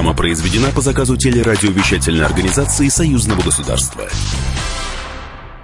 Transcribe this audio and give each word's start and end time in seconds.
Программа 0.00 0.16
произведена 0.16 0.70
по 0.74 0.80
заказу 0.80 1.18
телерадиовещательной 1.18 2.24
организации 2.24 2.88
Союзного 2.88 3.42
государства. 3.42 4.08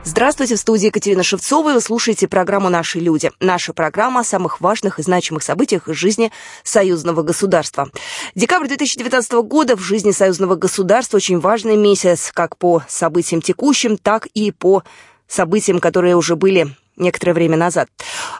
Здравствуйте, 0.05 0.57
в 0.57 0.59
студии 0.59 0.89
Екатерина 0.89 1.23
Шевцова, 1.23 1.71
и 1.71 1.73
вы 1.73 1.81
слушаете 1.81 2.29
программу 2.29 2.69
«Наши 2.69 2.99
люди». 2.99 3.31
Наша 3.41 3.73
программа 3.73 4.21
о 4.21 4.25
самых 4.25 4.61
важных 4.61 4.99
и 4.99 5.03
значимых 5.03 5.43
событиях 5.43 5.89
из 5.89 5.97
жизни 5.97 6.33
союзного 6.65 7.23
государства. 7.23 7.89
Декабрь 8.35 8.69
2019 8.69 9.33
года 9.45 9.75
в 9.75 9.81
жизни 9.81 10.11
союзного 10.11 10.55
государства 10.55 11.17
очень 11.17 11.41
важный 11.41 11.79
месяц, 11.79 12.31
как 12.31 12.59
по 12.59 12.83
событиям 12.89 13.41
текущим, 13.41 13.97
так 13.97 14.27
и 14.35 14.51
по 14.51 14.83
событиям, 15.27 15.81
которые 15.81 16.15
уже 16.15 16.37
были 16.37 16.77
некоторое 16.97 17.33
время 17.33 17.57
назад. 17.57 17.89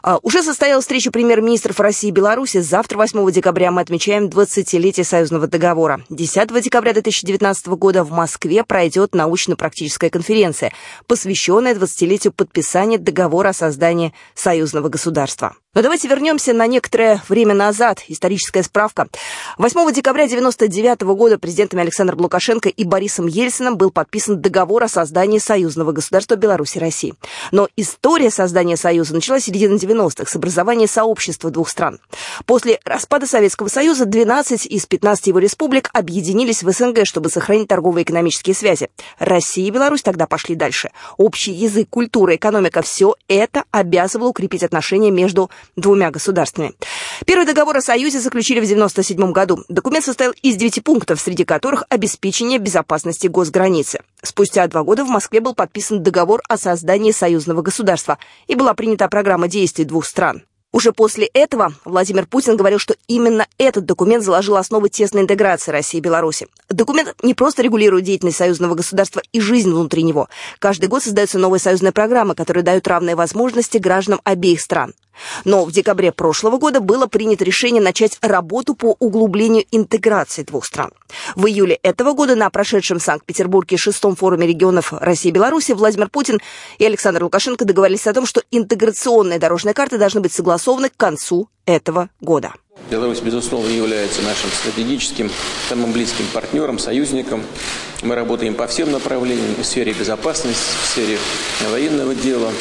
А, 0.03 0.19
уже 0.21 0.43
состоялась 0.43 0.85
встреча 0.85 1.11
премьер-министров 1.11 1.79
России 1.79 2.09
и 2.09 2.11
Беларуси. 2.11 2.59
Завтра, 2.59 2.97
8 2.97 3.31
декабря, 3.31 3.71
мы 3.71 3.81
отмечаем 3.81 4.25
20-летие 4.27 5.03
союзного 5.03 5.47
договора. 5.47 6.01
10 6.09 6.61
декабря 6.61 6.93
2019 6.93 7.67
года 7.67 8.03
в 8.03 8.11
Москве 8.11 8.63
пройдет 8.63 9.15
научно-практическая 9.15 10.09
конференция, 10.09 10.71
посвященная 11.07 11.75
20-летию 11.75 12.33
подписания 12.33 12.97
договора 12.97 13.49
о 13.49 13.53
создании 13.53 14.13
союзного 14.35 14.89
государства. 14.89 15.55
Но 15.77 15.83
давайте 15.83 16.07
вернемся 16.07 16.53
на 16.53 16.65
некоторое 16.65 17.21
время 17.29 17.53
назад. 17.53 18.01
Историческая 18.07 18.63
справка. 18.63 19.09
8 19.59 19.93
декабря 19.93 20.23
1999 20.23 21.01
года 21.15 21.37
президентами 21.37 21.83
Александром 21.83 22.21
Лукашенко 22.21 22.67
и 22.69 22.83
Борисом 22.83 23.27
Ельциным 23.27 23.77
был 23.77 23.91
подписан 23.91 24.41
договор 24.41 24.85
о 24.85 24.87
создании 24.87 25.37
союзного 25.37 25.91
государства 25.91 26.35
Беларуси 26.35 26.77
и 26.77 26.79
России. 26.79 27.13
Но 27.51 27.67
история 27.75 28.31
создания 28.31 28.75
союза 28.75 29.13
началась 29.13 29.43
в 29.43 29.45
середине 29.45 29.75
90-х 29.75 30.31
с 30.31 30.35
образования 30.35 30.87
сообщества 30.87 31.51
двух 31.51 31.69
стран. 31.69 31.99
После 32.47 32.79
распада 32.83 33.27
Советского 33.27 33.67
Союза 33.67 34.05
12 34.05 34.65
из 34.65 34.87
15 34.87 35.27
его 35.27 35.37
республик 35.37 35.91
объединились 35.93 36.63
в 36.63 36.71
СНГ, 36.71 37.05
чтобы 37.05 37.29
сохранить 37.29 37.67
торговые 37.67 38.01
и 38.01 38.05
экономические 38.05 38.55
связи. 38.55 38.89
Россия 39.19 39.67
и 39.67 39.69
Беларусь 39.69 40.01
тогда 40.01 40.25
пошли 40.25 40.55
дальше. 40.55 40.89
Общий 41.17 41.51
язык, 41.51 41.87
культура, 41.87 42.35
экономика– 42.35 42.81
все 42.83 43.13
это 43.27 43.63
обязывало 43.69 44.29
укрепить 44.29 44.63
отношения 44.63 45.11
между 45.11 45.51
двумя 45.75 46.11
государствами. 46.11 46.73
Первый 47.25 47.45
договор 47.45 47.77
о 47.77 47.81
Союзе 47.81 48.19
заключили 48.19 48.59
в 48.59 48.63
1997 48.63 49.31
году. 49.31 49.63
Документ 49.69 50.05
состоял 50.05 50.33
из 50.41 50.55
девяти 50.55 50.81
пунктов, 50.81 51.19
среди 51.19 51.45
которых 51.45 51.83
обеспечение 51.89 52.59
безопасности 52.59 53.27
госграницы. 53.27 53.99
Спустя 54.21 54.67
два 54.67 54.83
года 54.83 55.03
в 55.03 55.09
Москве 55.09 55.39
был 55.39 55.55
подписан 55.55 56.03
договор 56.03 56.41
о 56.47 56.57
создании 56.57 57.11
союзного 57.11 57.61
государства 57.61 58.17
и 58.47 58.55
была 58.55 58.73
принята 58.73 59.07
программа 59.07 59.47
действий 59.47 59.85
двух 59.85 60.05
стран. 60.05 60.43
Уже 60.73 60.91
после 60.91 61.25
этого 61.27 61.73
Владимир 61.85 62.27
Путин 62.27 62.57
говорил, 62.57 62.77
что 62.77 62.95
именно 63.07 63.47
этот 63.57 63.85
документ 63.85 64.23
заложил 64.23 64.57
основы 64.57 64.89
тесной 64.89 65.23
интеграции 65.23 65.71
России 65.71 65.97
и 65.97 66.01
Беларуси. 66.01 66.47
Документ 66.69 67.15
не 67.23 67.33
просто 67.33 67.63
регулирует 67.63 68.03
деятельность 68.03 68.37
союзного 68.37 68.75
государства 68.75 69.21
и 69.31 69.39
жизнь 69.39 69.71
внутри 69.71 70.03
него. 70.03 70.27
Каждый 70.59 70.87
год 70.87 71.03
создаются 71.03 71.39
новые 71.39 71.61
союзные 71.61 71.93
программы, 71.93 72.35
которые 72.35 72.63
дают 72.63 72.87
равные 72.87 73.15
возможности 73.15 73.77
гражданам 73.77 74.19
обеих 74.23 74.59
стран. 74.59 74.93
Но 75.45 75.65
в 75.65 75.71
декабре 75.71 76.11
прошлого 76.11 76.57
года 76.57 76.79
было 76.79 77.07
принято 77.07 77.43
решение 77.43 77.81
начать 77.81 78.17
работу 78.21 78.75
по 78.75 78.95
углублению 78.99 79.65
интеграции 79.71 80.43
двух 80.43 80.65
стран. 80.65 80.91
В 81.35 81.47
июле 81.47 81.75
этого 81.83 82.13
года 82.13 82.35
на 82.35 82.49
прошедшем 82.49 82.99
в 82.99 83.03
Санкт-Петербурге 83.03 83.77
шестом 83.77 84.15
форуме 84.15 84.47
регионов 84.47 84.93
России 84.93 85.29
и 85.29 85.31
Беларуси 85.31 85.71
Владимир 85.71 86.09
Путин 86.09 86.39
и 86.77 86.85
Александр 86.85 87.23
Лукашенко 87.23 87.65
договорились 87.65 88.07
о 88.07 88.13
том, 88.13 88.25
что 88.25 88.41
интеграционные 88.51 89.39
дорожные 89.39 89.73
карты 89.73 89.97
должны 89.97 90.21
быть 90.21 90.33
согласованы 90.33 90.89
к 90.89 90.97
концу 90.97 91.49
этого 91.65 92.09
года. 92.21 92.53
Беларусь, 92.89 93.19
безусловно, 93.19 93.69
является 93.69 94.21
нашим 94.21 94.49
стратегическим, 94.49 95.29
самым 95.67 95.91
близким 95.91 96.25
партнером, 96.33 96.79
союзником. 96.79 97.43
Мы 98.01 98.15
работаем 98.15 98.55
по 98.55 98.67
всем 98.67 98.91
направлениям 98.91 99.55
в 99.55 99.63
сфере 99.65 99.93
безопасности, 99.93 100.77
в 100.83 100.87
сфере 100.87 101.17
военного 101.69 102.15
дела, 102.15 102.51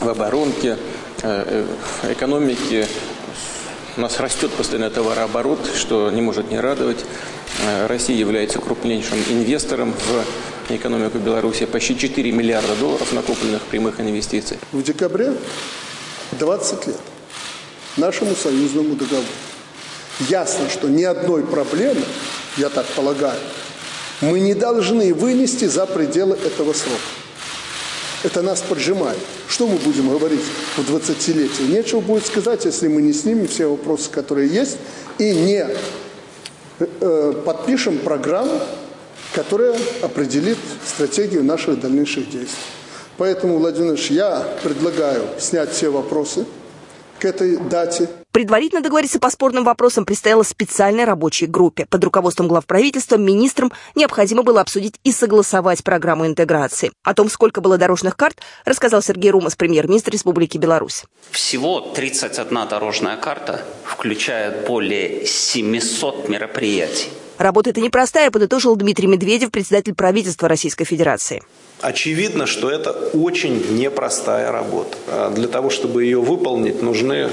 в 0.00 0.08
оборонке, 0.08 0.76
экономики 1.22 2.86
у 3.98 4.00
нас 4.00 4.20
растет 4.20 4.52
постоянно 4.52 4.90
товарооборот, 4.90 5.58
что 5.74 6.08
не 6.10 6.20
может 6.20 6.52
не 6.52 6.60
радовать. 6.60 7.04
Э, 7.66 7.86
Россия 7.88 8.16
является 8.16 8.60
крупнейшим 8.60 9.18
инвестором 9.28 9.92
в 9.92 10.72
экономику 10.72 11.18
Беларуси. 11.18 11.66
Почти 11.66 11.98
4 11.98 12.30
миллиарда 12.30 12.76
долларов 12.76 13.12
накопленных 13.12 13.62
прямых 13.62 14.00
инвестиций. 14.00 14.58
В 14.70 14.84
декабре 14.84 15.34
20 16.38 16.86
лет 16.86 16.96
нашему 17.96 18.36
союзному 18.36 18.94
договору. 18.94 19.26
Ясно, 20.28 20.70
что 20.70 20.88
ни 20.88 21.02
одной 21.02 21.42
проблемы, 21.42 22.02
я 22.56 22.68
так 22.68 22.86
полагаю, 22.86 23.40
мы 24.20 24.38
не 24.38 24.54
должны 24.54 25.12
вынести 25.12 25.64
за 25.64 25.86
пределы 25.86 26.36
этого 26.36 26.72
срока. 26.72 27.00
Это 28.24 28.42
нас 28.42 28.62
поджимает. 28.62 29.18
Что 29.48 29.68
мы 29.68 29.76
будем 29.76 30.10
говорить 30.10 30.40
в 30.76 30.80
20-летие? 30.80 31.68
Нечего 31.68 32.00
будет 32.00 32.26
сказать, 32.26 32.64
если 32.64 32.88
мы 32.88 33.00
не 33.00 33.12
снимем 33.12 33.46
все 33.46 33.66
вопросы, 33.68 34.10
которые 34.10 34.48
есть, 34.48 34.76
и 35.18 35.32
не 35.34 35.66
э, 36.80 37.42
подпишем 37.44 37.98
программу, 37.98 38.60
которая 39.34 39.76
определит 40.02 40.58
стратегию 40.84 41.44
наших 41.44 41.80
дальнейших 41.80 42.28
действий. 42.30 42.58
Поэтому, 43.18 43.58
Владимир 43.58 43.94
Ильич, 43.94 44.10
я 44.10 44.44
предлагаю 44.62 45.22
снять 45.38 45.72
все 45.72 45.90
вопросы 45.90 46.44
к 47.18 47.24
этой 47.24 47.56
дате. 47.56 48.08
Предварительно 48.38 48.82
договориться 48.82 49.18
по 49.18 49.30
спорным 49.30 49.64
вопросам 49.64 50.04
предстояло 50.04 50.44
специальной 50.44 51.02
рабочей 51.02 51.46
группе. 51.46 51.86
Под 51.86 52.04
руководством 52.04 52.46
главправительства 52.46 53.16
министрам 53.16 53.72
необходимо 53.96 54.44
было 54.44 54.60
обсудить 54.60 54.94
и 55.02 55.10
согласовать 55.10 55.82
программу 55.82 56.24
интеграции. 56.24 56.92
О 57.02 57.14
том, 57.14 57.28
сколько 57.30 57.60
было 57.60 57.78
дорожных 57.78 58.16
карт, 58.16 58.38
рассказал 58.64 59.02
Сергей 59.02 59.32
Румас, 59.32 59.56
премьер-министр 59.56 60.12
Республики 60.12 60.56
Беларусь. 60.56 61.02
Всего 61.32 61.80
31 61.80 62.68
дорожная 62.68 63.16
карта 63.16 63.60
включает 63.84 64.68
более 64.68 65.26
700 65.26 66.28
мероприятий. 66.28 67.08
Работа 67.38 67.70
эта 67.70 67.80
непростая, 67.80 68.30
подытожил 68.30 68.76
Дмитрий 68.76 69.08
Медведев, 69.08 69.50
председатель 69.50 69.96
правительства 69.96 70.46
Российской 70.46 70.84
Федерации. 70.84 71.42
Очевидно, 71.80 72.46
что 72.46 72.70
это 72.70 72.92
очень 72.92 73.74
непростая 73.76 74.52
работа. 74.52 74.96
А 75.08 75.30
для 75.30 75.48
того, 75.48 75.70
чтобы 75.70 76.04
ее 76.04 76.20
выполнить, 76.20 76.82
нужны 76.82 77.30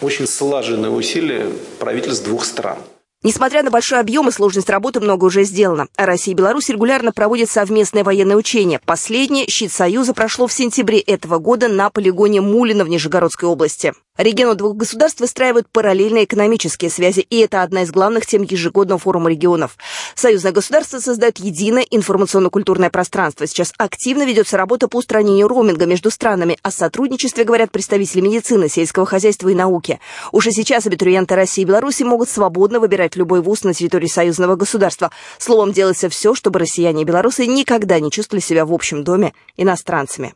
очень 0.00 0.26
слаженные 0.26 0.90
усилия 0.90 1.46
правительств 1.78 2.24
двух 2.24 2.44
стран. 2.44 2.78
Несмотря 3.24 3.62
на 3.62 3.70
большой 3.70 4.00
объем 4.00 4.28
и 4.28 4.30
сложность 4.30 4.68
работы, 4.68 5.00
много 5.00 5.24
уже 5.24 5.44
сделано. 5.44 5.86
А 5.96 6.04
Россия 6.04 6.34
и 6.34 6.36
Беларусь 6.36 6.68
регулярно 6.68 7.10
проводят 7.10 7.48
совместные 7.48 8.04
военные 8.04 8.36
учения. 8.36 8.80
Последнее 8.84 9.46
«Щит 9.48 9.72
Союза» 9.72 10.12
прошло 10.12 10.46
в 10.46 10.52
сентябре 10.52 11.00
этого 11.00 11.38
года 11.38 11.68
на 11.68 11.88
полигоне 11.88 12.42
Мулина 12.42 12.84
в 12.84 12.88
Нижегородской 12.88 13.48
области. 13.48 13.94
Регионы 14.16 14.54
двух 14.54 14.76
государств 14.76 15.20
выстраивают 15.20 15.66
параллельные 15.72 16.22
экономические 16.22 16.88
связи, 16.88 17.18
и 17.18 17.38
это 17.38 17.62
одна 17.62 17.82
из 17.82 17.90
главных 17.90 18.26
тем 18.26 18.42
ежегодного 18.42 19.00
форума 19.00 19.28
регионов. 19.28 19.76
Союзное 20.14 20.52
государство 20.52 21.00
создает 21.00 21.38
единое 21.38 21.82
информационно-культурное 21.82 22.90
пространство. 22.90 23.44
Сейчас 23.48 23.72
активно 23.76 24.24
ведется 24.24 24.56
работа 24.56 24.86
по 24.86 24.98
устранению 24.98 25.48
роуминга 25.48 25.86
между 25.86 26.12
странами. 26.12 26.58
О 26.62 26.70
сотрудничестве 26.70 27.42
говорят 27.42 27.72
представители 27.72 28.20
медицины, 28.20 28.68
сельского 28.68 29.04
хозяйства 29.04 29.48
и 29.48 29.54
науки. 29.54 29.98
Уже 30.30 30.52
сейчас 30.52 30.86
абитуриенты 30.86 31.34
России 31.34 31.62
и 31.62 31.64
Беларуси 31.64 32.04
могут 32.04 32.28
свободно 32.28 32.78
выбирать 32.78 33.16
любой 33.16 33.40
вуз 33.40 33.64
на 33.64 33.74
территории 33.74 34.06
союзного 34.06 34.54
государства. 34.54 35.10
Словом, 35.38 35.72
делается 35.72 36.08
все, 36.08 36.36
чтобы 36.36 36.60
россияне 36.60 37.02
и 37.02 37.04
белорусы 37.04 37.46
никогда 37.46 37.98
не 37.98 38.12
чувствовали 38.12 38.44
себя 38.44 38.64
в 38.64 38.72
общем 38.72 39.02
доме 39.02 39.34
иностранцами. 39.56 40.34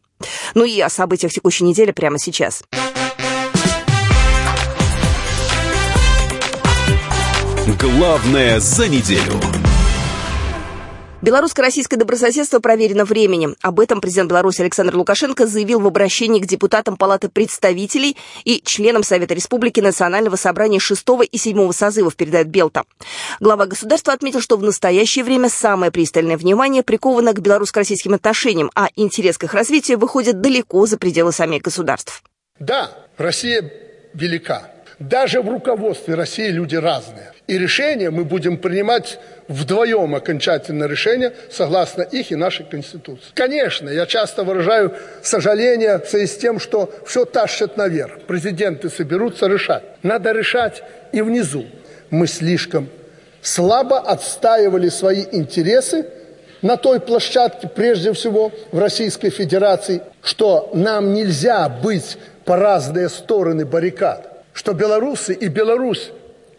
Ну 0.54 0.64
и 0.64 0.80
о 0.80 0.88
событиях 0.88 1.32
текущей 1.32 1.62
недели 1.62 1.92
прямо 1.92 2.18
сейчас. 2.18 2.64
Главное 7.76 8.60
за 8.60 8.88
неделю. 8.88 9.34
Белорусско-российское 11.20 11.96
добрососедство 11.96 12.60
проверено 12.60 13.04
временем. 13.04 13.56
Об 13.60 13.78
этом 13.80 14.00
президент 14.00 14.30
Беларуси 14.30 14.62
Александр 14.62 14.96
Лукашенко 14.96 15.46
заявил 15.46 15.78
в 15.80 15.86
обращении 15.86 16.40
к 16.40 16.46
депутатам 16.46 16.96
Палаты 16.96 17.28
представителей 17.28 18.16
и 18.44 18.62
членам 18.64 19.02
Совета 19.02 19.34
Республики 19.34 19.80
Национального 19.80 20.36
собрания 20.36 20.78
6 20.78 21.04
и 21.30 21.36
7 21.36 21.72
созывов, 21.72 22.16
передает 22.16 22.48
Белта. 22.48 22.84
Глава 23.38 23.66
государства 23.66 24.14
отметил, 24.14 24.40
что 24.40 24.56
в 24.56 24.62
настоящее 24.62 25.24
время 25.24 25.50
самое 25.50 25.92
пристальное 25.92 26.38
внимание 26.38 26.82
приковано 26.82 27.34
к 27.34 27.40
белорусско-российским 27.40 28.14
отношениям, 28.14 28.70
а 28.74 28.88
интерес 28.96 29.36
к 29.36 29.44
их 29.44 29.52
развитию 29.52 29.98
выходит 29.98 30.40
далеко 30.40 30.86
за 30.86 30.96
пределы 30.96 31.32
самих 31.32 31.60
государств. 31.62 32.22
Да, 32.58 32.92
Россия 33.18 33.70
велика. 34.14 34.70
Даже 34.98 35.42
в 35.42 35.48
руководстве 35.48 36.14
России 36.14 36.48
люди 36.48 36.76
разные. 36.76 37.32
И 37.46 37.56
решение 37.56 38.10
мы 38.10 38.24
будем 38.24 38.58
принимать 38.58 39.18
вдвоем 39.46 40.14
окончательное 40.14 40.88
решение, 40.88 41.32
согласно 41.50 42.02
их 42.02 42.32
и 42.32 42.36
нашей 42.36 42.66
Конституции. 42.66 43.30
Конечно, 43.34 43.88
я 43.88 44.06
часто 44.06 44.42
выражаю 44.42 44.94
сожаление 45.22 45.98
в 45.98 46.06
связи 46.06 46.26
с 46.26 46.36
тем, 46.36 46.58
что 46.58 46.92
все 47.06 47.24
тащат 47.24 47.76
наверх. 47.76 48.20
Президенты 48.26 48.90
соберутся 48.90 49.46
решать. 49.46 49.84
Надо 50.02 50.32
решать 50.32 50.82
и 51.12 51.22
внизу. 51.22 51.64
Мы 52.10 52.26
слишком 52.26 52.88
слабо 53.40 53.98
отстаивали 53.98 54.88
свои 54.88 55.24
интересы 55.32 56.06
на 56.62 56.76
той 56.76 57.00
площадке, 57.00 57.68
прежде 57.68 58.12
всего 58.12 58.52
в 58.72 58.78
Российской 58.78 59.30
Федерации, 59.30 60.02
что 60.22 60.70
нам 60.74 61.14
нельзя 61.14 61.68
быть 61.68 62.18
по 62.44 62.56
разные 62.56 63.08
стороны 63.08 63.64
баррикад, 63.64 64.27
что 64.58 64.72
белорусы 64.72 65.34
и 65.34 65.46
Беларусь 65.46 66.10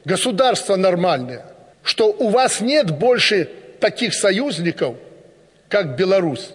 государство 0.06 0.78
нормальное, 0.78 1.46
что 1.84 2.06
у 2.18 2.30
вас 2.30 2.62
нет 2.62 2.92
больше 2.92 3.50
таких 3.82 4.14
союзников, 4.14 4.96
как 5.68 5.98
Беларусь. 5.98 6.52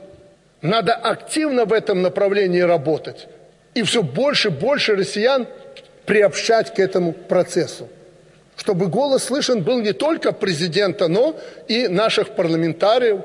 Надо 0.63 0.95
активно 0.95 1.67
в 1.67 1.75
этом 1.75 2.01
направлении 2.01 2.61
работать. 2.61 3.27
И 3.75 3.83
все 3.83 4.03
больше 4.03 4.49
и 4.49 4.53
больше 4.53 4.97
россиян 4.97 5.47
приобщать 6.07 6.73
к 6.73 6.79
этому 6.79 7.13
процессу. 7.13 7.91
Чтобы 8.57 8.87
голос 8.87 9.25
слышен 9.25 9.63
был 9.63 9.83
не 9.83 9.93
только 9.93 10.33
президента, 10.33 11.09
но 11.09 11.39
и 11.69 11.89
наших 11.89 12.31
парламентариев. 12.37 13.21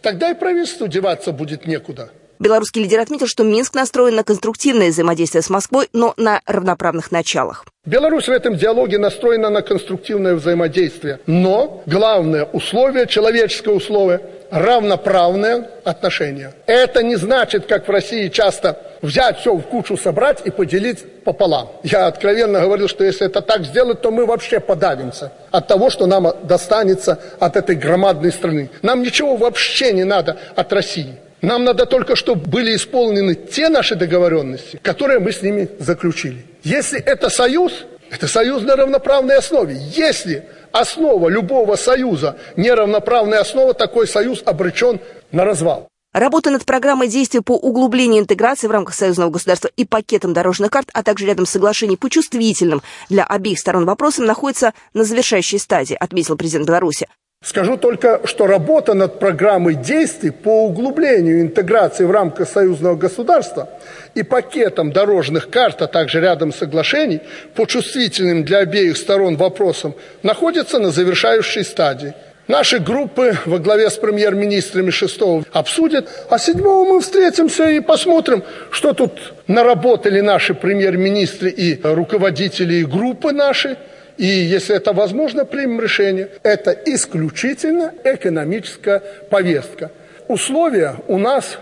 Тогда 0.00 0.30
и 0.30 0.34
правительству 0.34 0.86
деваться 0.86 1.32
будет 1.32 1.66
некуда. 1.66 2.10
Белорусский 2.38 2.82
лидер 2.82 3.00
отметил, 3.00 3.26
что 3.26 3.42
Минск 3.42 3.74
настроен 3.74 4.14
на 4.14 4.22
конструктивное 4.22 4.90
взаимодействие 4.90 5.42
с 5.42 5.50
Москвой, 5.50 5.88
но 5.92 6.14
на 6.16 6.40
равноправных 6.46 7.10
началах. 7.10 7.64
Беларусь 7.84 8.28
в 8.28 8.30
этом 8.30 8.54
диалоге 8.54 8.98
настроена 8.98 9.50
на 9.50 9.62
конструктивное 9.62 10.34
взаимодействие. 10.34 11.20
Но 11.26 11.82
главное 11.86 12.44
условие, 12.44 13.06
человеческое 13.06 13.74
условие, 13.74 14.20
равноправное 14.50 15.68
отношение. 15.84 16.52
Это 16.66 17.02
не 17.02 17.16
значит, 17.16 17.66
как 17.66 17.88
в 17.88 17.90
России 17.90 18.28
часто 18.28 18.78
взять 19.02 19.40
все 19.40 19.54
в 19.54 19.62
кучу, 19.62 19.96
собрать 19.96 20.42
и 20.44 20.50
поделить 20.50 21.24
пополам. 21.24 21.70
Я 21.82 22.06
откровенно 22.06 22.60
говорил, 22.60 22.88
что 22.88 23.04
если 23.04 23.26
это 23.26 23.40
так 23.42 23.64
сделать, 23.64 24.00
то 24.00 24.10
мы 24.10 24.26
вообще 24.26 24.60
подавимся 24.60 25.32
от 25.50 25.66
того, 25.66 25.90
что 25.90 26.06
нам 26.06 26.28
достанется 26.44 27.18
от 27.40 27.56
этой 27.56 27.74
громадной 27.74 28.30
страны. 28.30 28.70
Нам 28.82 29.02
ничего 29.02 29.36
вообще 29.36 29.92
не 29.92 30.04
надо 30.04 30.38
от 30.54 30.72
России. 30.72 31.18
Нам 31.40 31.64
надо 31.64 31.86
только, 31.86 32.16
чтобы 32.16 32.48
были 32.48 32.74
исполнены 32.74 33.34
те 33.34 33.68
наши 33.68 33.94
договоренности, 33.94 34.80
которые 34.82 35.20
мы 35.20 35.32
с 35.32 35.42
ними 35.42 35.68
заключили. 35.78 36.44
Если 36.64 37.00
это 37.00 37.30
союз, 37.30 37.86
это 38.10 38.26
союз 38.26 38.62
на 38.62 38.76
равноправной 38.76 39.36
основе. 39.36 39.76
Если 39.76 40.44
основа 40.72 41.28
любого 41.28 41.76
союза 41.76 42.38
неравноправная 42.56 43.40
основа, 43.40 43.74
такой 43.74 44.08
союз 44.08 44.42
обречен 44.44 45.00
на 45.30 45.44
развал. 45.44 45.88
Работа 46.14 46.50
над 46.50 46.64
программой 46.64 47.08
действий 47.08 47.40
по 47.40 47.54
углублению 47.54 48.22
интеграции 48.22 48.66
в 48.66 48.70
рамках 48.70 48.94
союзного 48.94 49.30
государства 49.30 49.70
и 49.76 49.84
пакетом 49.84 50.32
дорожных 50.32 50.70
карт, 50.70 50.88
а 50.94 51.02
также 51.02 51.26
рядом 51.26 51.44
соглашений 51.44 51.98
по 51.98 52.08
чувствительным 52.08 52.82
для 53.10 53.24
обеих 53.24 53.58
сторон 53.58 53.84
вопросам 53.84 54.24
находится 54.24 54.72
на 54.94 55.04
завершающей 55.04 55.58
стадии, 55.58 55.96
отметил 55.98 56.36
президент 56.36 56.66
Беларуси. 56.66 57.06
Скажу 57.40 57.76
только, 57.76 58.20
что 58.24 58.48
работа 58.48 58.94
над 58.94 59.20
программой 59.20 59.74
действий 59.74 60.30
по 60.30 60.66
углублению 60.66 61.40
интеграции 61.40 62.04
в 62.04 62.10
рамках 62.10 62.48
союзного 62.48 62.96
государства 62.96 63.68
и 64.16 64.24
пакетом 64.24 64.90
дорожных 64.90 65.48
карт, 65.48 65.80
а 65.80 65.86
также 65.86 66.20
рядом 66.20 66.52
соглашений 66.52 67.20
по 67.54 67.64
чувствительным 67.64 68.44
для 68.44 68.58
обеих 68.58 68.96
сторон 68.96 69.36
вопросам 69.36 69.94
находится 70.24 70.80
на 70.80 70.90
завершающей 70.90 71.62
стадии. 71.62 72.14
Наши 72.48 72.80
группы 72.80 73.36
во 73.44 73.58
главе 73.58 73.88
с 73.88 73.96
премьер-министрами 73.98 74.90
6 74.90 75.20
обсудят, 75.52 76.08
а 76.30 76.38
7 76.38 76.60
мы 76.60 77.00
встретимся 77.00 77.68
и 77.70 77.78
посмотрим, 77.78 78.42
что 78.72 78.94
тут 78.94 79.12
наработали 79.46 80.20
наши 80.20 80.54
премьер-министры 80.54 81.50
и 81.50 81.78
руководители 81.84 82.74
и 82.74 82.84
группы 82.84 83.30
наши– 83.30 83.76
и 84.18 84.26
если 84.26 84.76
это 84.76 84.92
возможно, 84.92 85.44
примем 85.44 85.80
решение. 85.80 86.28
Это 86.42 86.72
исключительно 86.72 87.94
экономическая 88.02 89.00
повестка. 89.30 89.92
Условия 90.26 90.96
у 91.06 91.18
нас 91.18 91.58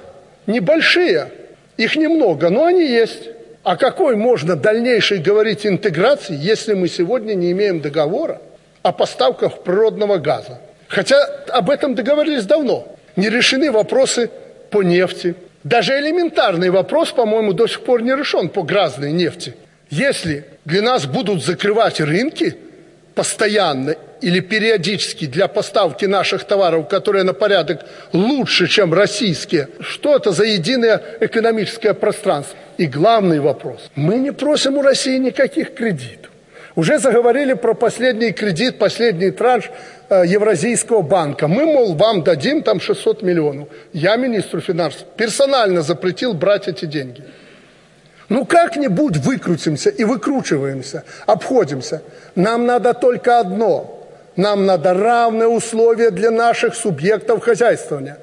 небольшие, 0.47 1.29
их 1.77 1.97
немного, 1.97 2.49
но 2.49 2.65
они 2.65 2.87
есть. 2.87 3.29
О 3.63 3.77
какой 3.77 4.17
можно 4.17 4.57
дальнейшей 4.57 5.19
говорить 5.19 5.67
интеграции, 5.67 6.35
если 6.35 6.73
мы 6.73 6.89
сегодня 6.89 7.35
не 7.35 7.53
имеем 7.53 7.81
договора 7.81 8.41
о 8.83 8.93
поставках 8.93 9.63
природного 9.63 10.17
газа? 10.17 10.61
Хотя 10.89 11.23
об 11.49 11.69
этом 11.69 11.95
договорились 11.95 12.45
давно. 12.45 12.87
Не 13.17 13.29
решены 13.29 13.71
вопросы 13.71 14.31
по 14.71 14.83
нефти. 14.83 15.35
Даже 15.65 15.99
элементарный 15.99 16.71
вопрос, 16.71 17.11
по-моему, 17.11 17.53
до 17.53 17.67
сих 17.67 17.83
пор 17.83 18.03
не 18.03 18.15
решен 18.17 18.49
по 18.49 18.63
грязной 18.63 19.13
нефти. 19.13 19.57
Если 19.91 20.45
для 20.67 20.83
нас 20.83 21.07
будут 21.07 21.45
закрывать 21.45 22.01
рынки 22.01 22.57
постоянно 23.15 23.95
или 24.21 24.41
периодически 24.41 25.27
для 25.27 25.49
поставки 25.49 26.05
наших 26.05 26.45
товаров, 26.45 26.89
которые 26.89 27.23
на 27.23 27.33
порядок 27.33 27.87
лучше, 28.13 28.67
чем 28.67 28.93
российские, 28.93 29.69
что 29.81 30.17
это 30.17 30.33
за 30.33 30.45
единое 30.45 31.01
экономическое 31.21 31.95
пространство? 31.95 32.59
И 32.79 32.87
главный 32.87 33.41
вопрос. 33.41 33.91
Мы 33.95 34.17
не 34.17 34.33
просим 34.33 34.77
у 34.77 34.83
России 34.83 35.17
никаких 35.19 35.75
кредитов. 35.75 36.31
Уже 36.75 36.99
заговорили 36.99 37.55
про 37.55 37.73
последний 37.75 38.33
кредит, 38.33 38.79
последний 38.79 39.31
транш 39.31 39.71
э, 40.11 40.25
Евразийского 40.27 41.01
банка. 41.01 41.49
Мы, 41.49 41.65
мол, 41.65 41.95
вам 41.95 42.23
дадим 42.23 42.63
там 42.63 42.81
600 42.81 43.23
миллионов. 43.23 43.69
Я 43.95 44.17
министру 44.17 44.61
финансов 44.61 45.07
персонально 45.17 45.81
запретил 45.81 46.35
брать 46.35 46.69
эти 46.69 46.85
деньги. 46.85 47.23
Ну 48.29 48.45
как-нибудь 48.45 49.19
выкрутимся 49.19 49.91
и 49.91 50.05
выкручиваемся, 50.05 51.05
обходимся. 51.27 52.03
Нам 52.35 52.67
надо 52.67 52.93
только 52.95 53.39
одно. 53.39 53.93
Нам 54.37 54.67
надо 54.67 54.95
равные 54.95 55.49
условия 55.49 56.11
для 56.11 56.31
наших 56.31 56.75
субъектов 56.75 57.43
хозяйствования. 57.43 58.19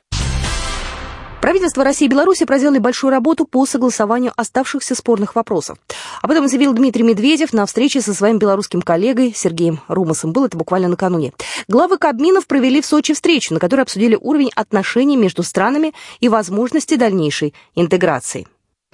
Правительство 1.42 1.84
России 1.84 2.06
и 2.06 2.10
Беларуси 2.10 2.46
проделали 2.46 2.80
большую 2.80 3.12
работу 3.12 3.46
по 3.46 3.66
согласованию 3.66 4.32
оставшихся 4.38 4.96
спорных 4.96 5.36
вопросов. 5.36 5.78
Об 6.22 6.32
этом 6.32 6.48
заявил 6.48 6.72
Дмитрий 6.74 7.04
Медведев 7.04 7.52
на 7.52 7.66
встрече 7.66 8.00
со 8.00 8.14
своим 8.14 8.40
белорусским 8.40 8.82
коллегой 8.82 9.34
Сергеем 9.36 9.82
Румасом. 9.90 10.32
Было 10.32 10.46
это 10.46 10.58
буквально 10.58 10.88
накануне. 10.88 11.34
Главы 11.68 11.98
Кабминов 11.98 12.48
провели 12.48 12.82
в 12.82 12.86
Сочи 12.86 13.14
встречу, 13.14 13.54
на 13.54 13.60
которой 13.60 13.82
обсудили 13.82 14.18
уровень 14.20 14.52
отношений 14.56 15.18
между 15.18 15.44
странами 15.44 15.94
и 16.22 16.30
возможности 16.30 16.96
дальнейшей 16.96 17.54
интеграции. 17.76 18.48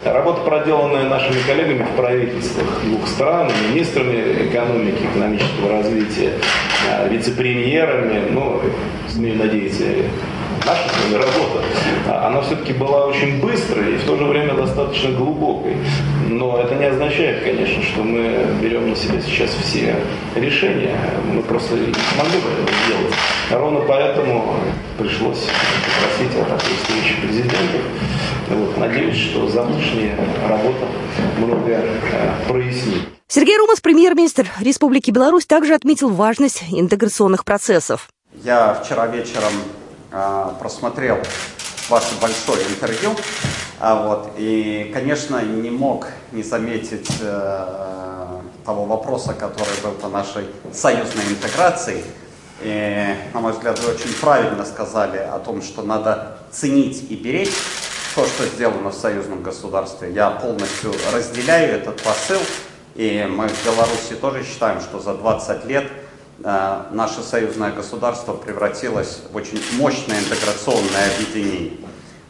Работа, 0.03 0.39
проделанная 0.43 1.09
нашими 1.09 1.41
коллегами 1.45 1.83
в 1.83 1.97
правительствах 1.97 2.67
двух 2.85 3.05
стран, 3.05 3.51
министрами 3.69 4.47
экономики, 4.47 5.03
экономического 5.03 5.71
развития, 5.71 6.35
а, 6.89 7.05
вице-премьерами, 7.09 8.29
ну, 8.31 8.61
смею 9.09 9.35
надеяться, 9.37 9.83
наша 10.65 10.89
с 10.89 11.03
вами 11.03 11.15
работа, 11.15 11.63
а, 12.07 12.27
она 12.27 12.41
все-таки 12.41 12.73
была 12.73 13.05
очень 13.05 13.41
быстрой 13.41 13.95
и 13.95 13.97
в 13.97 14.05
то 14.05 14.17
же 14.17 14.25
время 14.25 14.53
достаточно 14.53 15.11
глубокой. 15.11 15.77
Но 16.27 16.59
это 16.59 16.75
не 16.75 16.85
означает, 16.85 17.43
конечно, 17.43 17.81
что 17.83 18.03
мы 18.03 18.45
берем 18.61 18.89
на 18.89 18.95
себя 18.95 19.19
сейчас 19.21 19.51
все 19.51 19.95
решения. 20.35 20.95
Мы 21.33 21.41
просто 21.41 21.75
не 21.75 21.93
смогли 21.93 22.39
бы 22.39 22.49
это 22.49 22.73
сделать. 22.85 23.13
Ровно 23.51 23.79
поэтому 23.87 24.55
пришлось 24.97 25.47
попросить 25.85 26.35
о 26.39 26.43
такой 26.43 26.75
встрече 26.77 27.15
президентов. 27.21 27.81
Вот, 28.49 28.77
надеюсь, 28.77 29.17
что 29.17 29.47
завтрашняя 29.47 30.17
работа 30.47 30.85
многое 31.37 31.81
э, 31.81 32.47
прояснит. 32.47 33.03
Сергей 33.27 33.57
Румас, 33.57 33.79
премьер-министр 33.79 34.47
Республики 34.59 35.11
Беларусь, 35.11 35.45
также 35.45 35.75
отметил 35.75 36.09
важность 36.09 36.63
интеграционных 36.71 37.45
процессов. 37.45 38.09
Я 38.43 38.73
вчера 38.73 39.05
вечером 39.07 39.51
просмотрел 40.59 41.17
ваше 41.89 42.19
большое 42.21 42.65
интервью, 42.67 43.15
а 43.79 44.03
вот, 44.03 44.31
и, 44.37 44.91
конечно, 44.93 45.41
не 45.41 45.69
мог 45.69 46.07
не 46.31 46.43
заметить 46.43 47.09
э, 47.21 48.39
того 48.65 48.85
вопроса, 48.85 49.33
который 49.33 49.81
был 49.81 49.91
по 49.91 50.09
нашей 50.09 50.45
союзной 50.73 51.23
интеграции. 51.29 52.03
И, 52.61 53.15
на 53.33 53.39
мой 53.39 53.53
взгляд, 53.53 53.79
вы 53.79 53.93
очень 53.93 54.13
правильно 54.19 54.65
сказали 54.65 55.17
о 55.17 55.39
том, 55.39 55.61
что 55.61 55.81
надо 55.81 56.39
ценить 56.51 57.09
и 57.09 57.15
беречь 57.15 57.55
то, 58.15 58.25
что 58.25 58.45
сделано 58.47 58.89
в 58.89 58.95
союзном 58.95 59.43
государстве. 59.43 60.11
Я 60.11 60.31
полностью 60.31 60.93
разделяю 61.13 61.75
этот 61.75 62.01
посыл, 62.01 62.41
и 62.95 63.25
мы 63.29 63.47
в 63.47 63.65
Беларуси 63.65 64.15
тоже 64.19 64.43
считаем, 64.43 64.81
что 64.81 64.99
за 64.99 65.13
20 65.13 65.65
лет 65.65 65.89
наше 66.43 67.21
союзное 67.21 67.71
государство 67.71 68.33
превратилось 68.33 69.19
в 69.31 69.35
очень 69.35 69.61
мощное 69.77 70.19
интеграционное 70.19 71.15
объединение. 71.15 71.77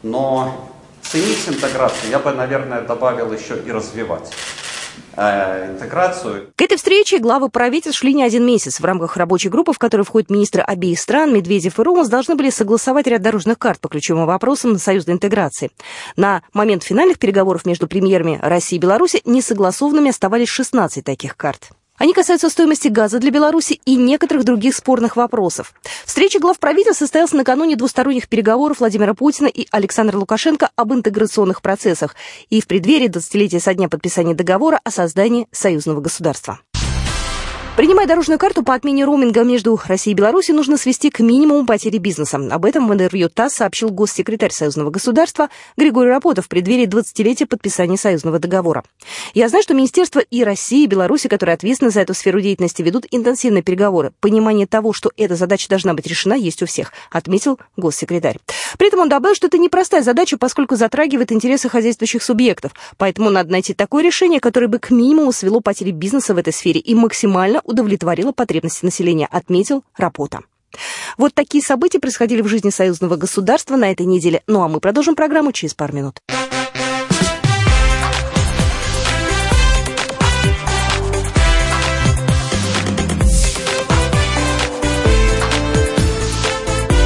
Но 0.04 0.70
ценить 1.01 1.48
интеграцию 1.48 2.10
я 2.10 2.20
бы, 2.20 2.32
наверное, 2.32 2.82
добавил 2.82 3.32
еще 3.32 3.58
и 3.60 3.72
развивать. 3.72 4.32
Э, 5.16 5.72
интеграцию. 5.72 6.51
К 6.56 6.62
этой 6.62 6.78
встрече 6.78 7.20
главы 7.20 7.50
правительств 7.50 8.00
шли 8.00 8.13
не 8.13 8.24
один 8.24 8.46
месяц. 8.46 8.80
В 8.80 8.86
рамках 8.86 9.18
рабочей 9.18 9.50
группы, 9.50 9.74
в 9.74 9.78
которой 9.78 10.04
входят 10.04 10.30
министры 10.30 10.62
обеих 10.62 11.00
стран, 11.00 11.34
Медведев 11.34 11.80
и 11.80 11.84
Ромас, 11.84 12.10
должны 12.10 12.36
были 12.36 12.50
согласовать 12.50 13.08
ряд 13.08 13.22
дорожных 13.22 13.58
карт 13.58 13.80
по 13.80 13.89
ключевым 13.89 14.25
вопросам 14.25 14.78
союзной 14.78 15.16
интеграции. 15.16 15.72
На 16.16 16.42
момент 16.54 16.84
финальных 16.84 17.20
переговоров 17.20 17.66
между 17.66 17.88
премьерами 17.88 18.39
России 18.42 18.78
и 18.78 18.80
Беларуси 18.80 19.22
несогласованными 19.25 20.10
оставались 20.10 20.50
16 20.50 21.04
таких 21.04 21.36
карт. 21.36 21.72
Они 22.00 22.13
касаются 22.13 22.50
стоимости 22.50 22.88
газа 22.88 23.20
для 23.20 23.29
Беларуси 23.29 23.82
и 23.86 23.98
некоторых 23.98 24.46
других 24.46 24.74
спорных 24.74 25.18
вопросов. 25.18 25.74
Встреча 26.06 26.39
глав 26.39 26.58
правительства 26.58 27.03
состоялась 27.03 27.34
накануне 27.34 27.75
двусторонних 27.75 28.29
переговоров 28.29 28.79
Владимира 28.79 29.13
Путина 29.13 29.48
и 29.48 29.68
Александра 29.70 30.18
Лукашенко 30.18 30.70
об 30.77 30.94
интеграционных 30.94 31.62
процессах 31.62 32.15
и 32.50 32.62
в 32.62 32.68
преддверии 32.68 33.10
20-летия 33.10 33.60
со 33.60 33.74
дня 33.74 33.89
подписания 33.89 34.34
договора 34.34 34.79
о 34.84 34.91
создании 34.91 35.48
союзного 35.51 36.00
государства. 36.00 36.60
Принимая 37.80 38.08
дорожную 38.08 38.38
карту 38.38 38.62
по 38.62 38.74
отмене 38.74 39.06
роуминга 39.06 39.46
между 39.46 39.80
Россией 39.86 40.14
и 40.14 40.18
Беларусью, 40.18 40.54
нужно 40.54 40.76
свести 40.76 41.10
к 41.10 41.22
минимуму 41.22 41.66
потери 41.66 41.98
бизнеса. 41.98 42.38
Об 42.52 42.66
этом 42.66 42.90
в 42.90 42.94
интервью 42.94 43.30
ТАСС 43.30 43.54
сообщил 43.54 43.90
госсекретарь 43.90 44.52
Союзного 44.52 44.90
государства 44.90 45.48
Григорий 45.78 46.10
Рапотов 46.10 46.48
в 46.48 46.50
преддверии 46.50 46.88
20-летия 46.88 47.46
подписания 47.46 47.96
союзного 47.96 48.38
договора. 48.38 48.84
Я 49.34 49.48
знаю, 49.48 49.64
что 49.64 49.76
Министерство 49.76 50.20
и 50.20 50.44
России, 50.44 50.84
и 50.84 50.88
Беларуси, 50.88 51.30
которые 51.30 51.54
ответственны 51.54 51.90
за 51.90 52.02
эту 52.02 52.14
сферу 52.14 52.42
деятельности, 52.42 52.82
ведут 52.82 53.06
интенсивные 53.12 53.64
переговоры. 53.64 54.12
Понимание 54.20 54.68
того, 54.68 54.92
что 54.92 55.14
эта 55.16 55.38
задача 55.38 55.70
должна 55.70 55.94
быть 55.94 56.06
решена, 56.06 56.34
есть 56.34 56.62
у 56.62 56.66
всех, 56.66 56.92
отметил 57.12 57.60
госсекретарь. 57.78 58.40
При 58.78 58.90
этом 58.90 59.00
он 59.00 59.08
добавил, 59.08 59.36
что 59.36 59.48
это 59.48 59.58
непростая 59.58 60.04
задача, 60.04 60.38
поскольку 60.38 60.76
затрагивает 60.76 61.32
интересы 61.32 61.70
хозяйствующих 61.70 62.24
субъектов. 62.24 62.74
Поэтому 62.98 63.30
надо 63.30 63.54
найти 63.54 63.74
такое 63.74 64.04
решение, 64.04 64.42
которое 64.42 64.68
бы 64.68 64.80
к 64.80 64.90
минимуму 64.90 65.32
свело 65.32 65.62
потери 65.62 65.92
бизнеса 65.92 66.34
в 66.34 66.38
этой 66.38 66.52
сфере 66.52 66.82
и 66.82 66.94
максимально 66.94 67.62
удовлетворила 67.70 68.32
потребности 68.32 68.84
населения, 68.84 69.28
отметил 69.30 69.84
Рапота. 69.96 70.42
Вот 71.18 71.34
такие 71.34 71.64
события 71.64 72.00
происходили 72.00 72.42
в 72.42 72.48
жизни 72.48 72.70
союзного 72.70 73.16
государства 73.16 73.76
на 73.76 73.92
этой 73.92 74.06
неделе. 74.06 74.42
Ну 74.48 74.62
а 74.64 74.68
мы 74.68 74.80
продолжим 74.80 75.16
программу 75.16 75.52
через 75.52 75.74
пару 75.74 75.94
минут. 75.94 76.20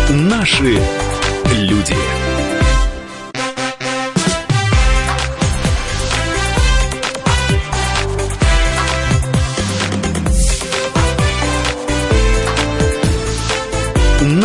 Наши 0.10 0.79
люди. 1.51 2.23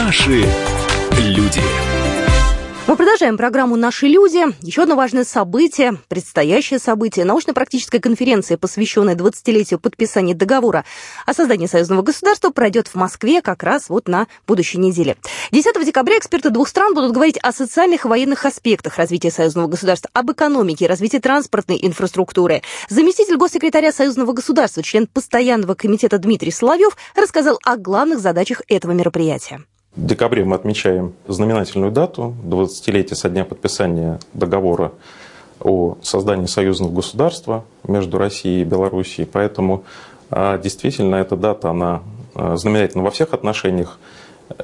Наши 0.09 0.43
люди. 1.19 1.61
Мы 2.87 2.97
продолжаем 2.97 3.37
программу 3.37 3.77
«Наши 3.77 4.07
люди». 4.07 4.39
Еще 4.63 4.85
одно 4.85 4.97
важное 4.97 5.25
событие, 5.25 5.99
предстоящее 6.09 6.79
событие, 6.79 7.27
научно-практическая 7.27 8.01
конференция, 8.01 8.57
посвященная 8.57 9.17
20-летию 9.17 9.79
подписания 9.79 10.33
договора 10.33 10.87
о 11.27 11.35
создании 11.35 11.67
союзного 11.67 12.01
государства, 12.01 12.49
пройдет 12.49 12.89
в 12.89 12.95
Москве 12.95 13.43
как 13.43 13.63
раз 13.63 13.91
вот 13.91 14.09
на 14.09 14.29
будущей 14.47 14.79
неделе. 14.79 15.19
10 15.53 15.85
декабря 15.85 16.17
эксперты 16.17 16.49
двух 16.49 16.69
стран 16.69 16.95
будут 16.95 17.13
говорить 17.13 17.37
о 17.43 17.53
социальных 17.53 18.07
и 18.07 18.09
военных 18.09 18.47
аспектах 18.47 18.97
развития 18.97 19.31
союзного 19.31 19.67
государства, 19.67 20.09
об 20.15 20.33
экономике, 20.33 20.87
развитии 20.87 21.19
транспортной 21.19 21.79
инфраструктуры. 21.83 22.63
Заместитель 22.89 23.37
госсекретаря 23.37 23.93
союзного 23.93 24.33
государства, 24.33 24.83
член 24.83 25.07
постоянного 25.07 25.75
комитета 25.75 26.17
Дмитрий 26.17 26.51
Соловьев 26.51 26.97
рассказал 27.15 27.61
о 27.63 27.77
главных 27.77 28.21
задачах 28.21 28.63
этого 28.69 28.93
мероприятия. 28.93 29.68
В 29.97 30.07
декабре 30.07 30.45
мы 30.45 30.55
отмечаем 30.55 31.15
знаменательную 31.27 31.91
дату, 31.91 32.35
20-летие 32.45 33.15
со 33.15 33.29
дня 33.29 33.45
подписания 33.45 34.21
договора 34.33 34.93
о 35.61 35.97
создании 36.03 36.47
союзного 36.47 36.93
государства 36.93 37.65
между 37.87 38.19
Россией 38.19 38.63
и 38.63 38.65
Белоруссией. 38.65 39.27
Поэтому 39.31 39.85
а, 40.31 40.59
действительно 40.59 41.17
эта 41.17 41.37
дата, 41.37 41.71
она 41.71 42.03
а, 42.35 42.57
знаменательна 42.57 43.03
во 43.03 43.11
всех 43.11 43.33
отношениях. 43.33 43.99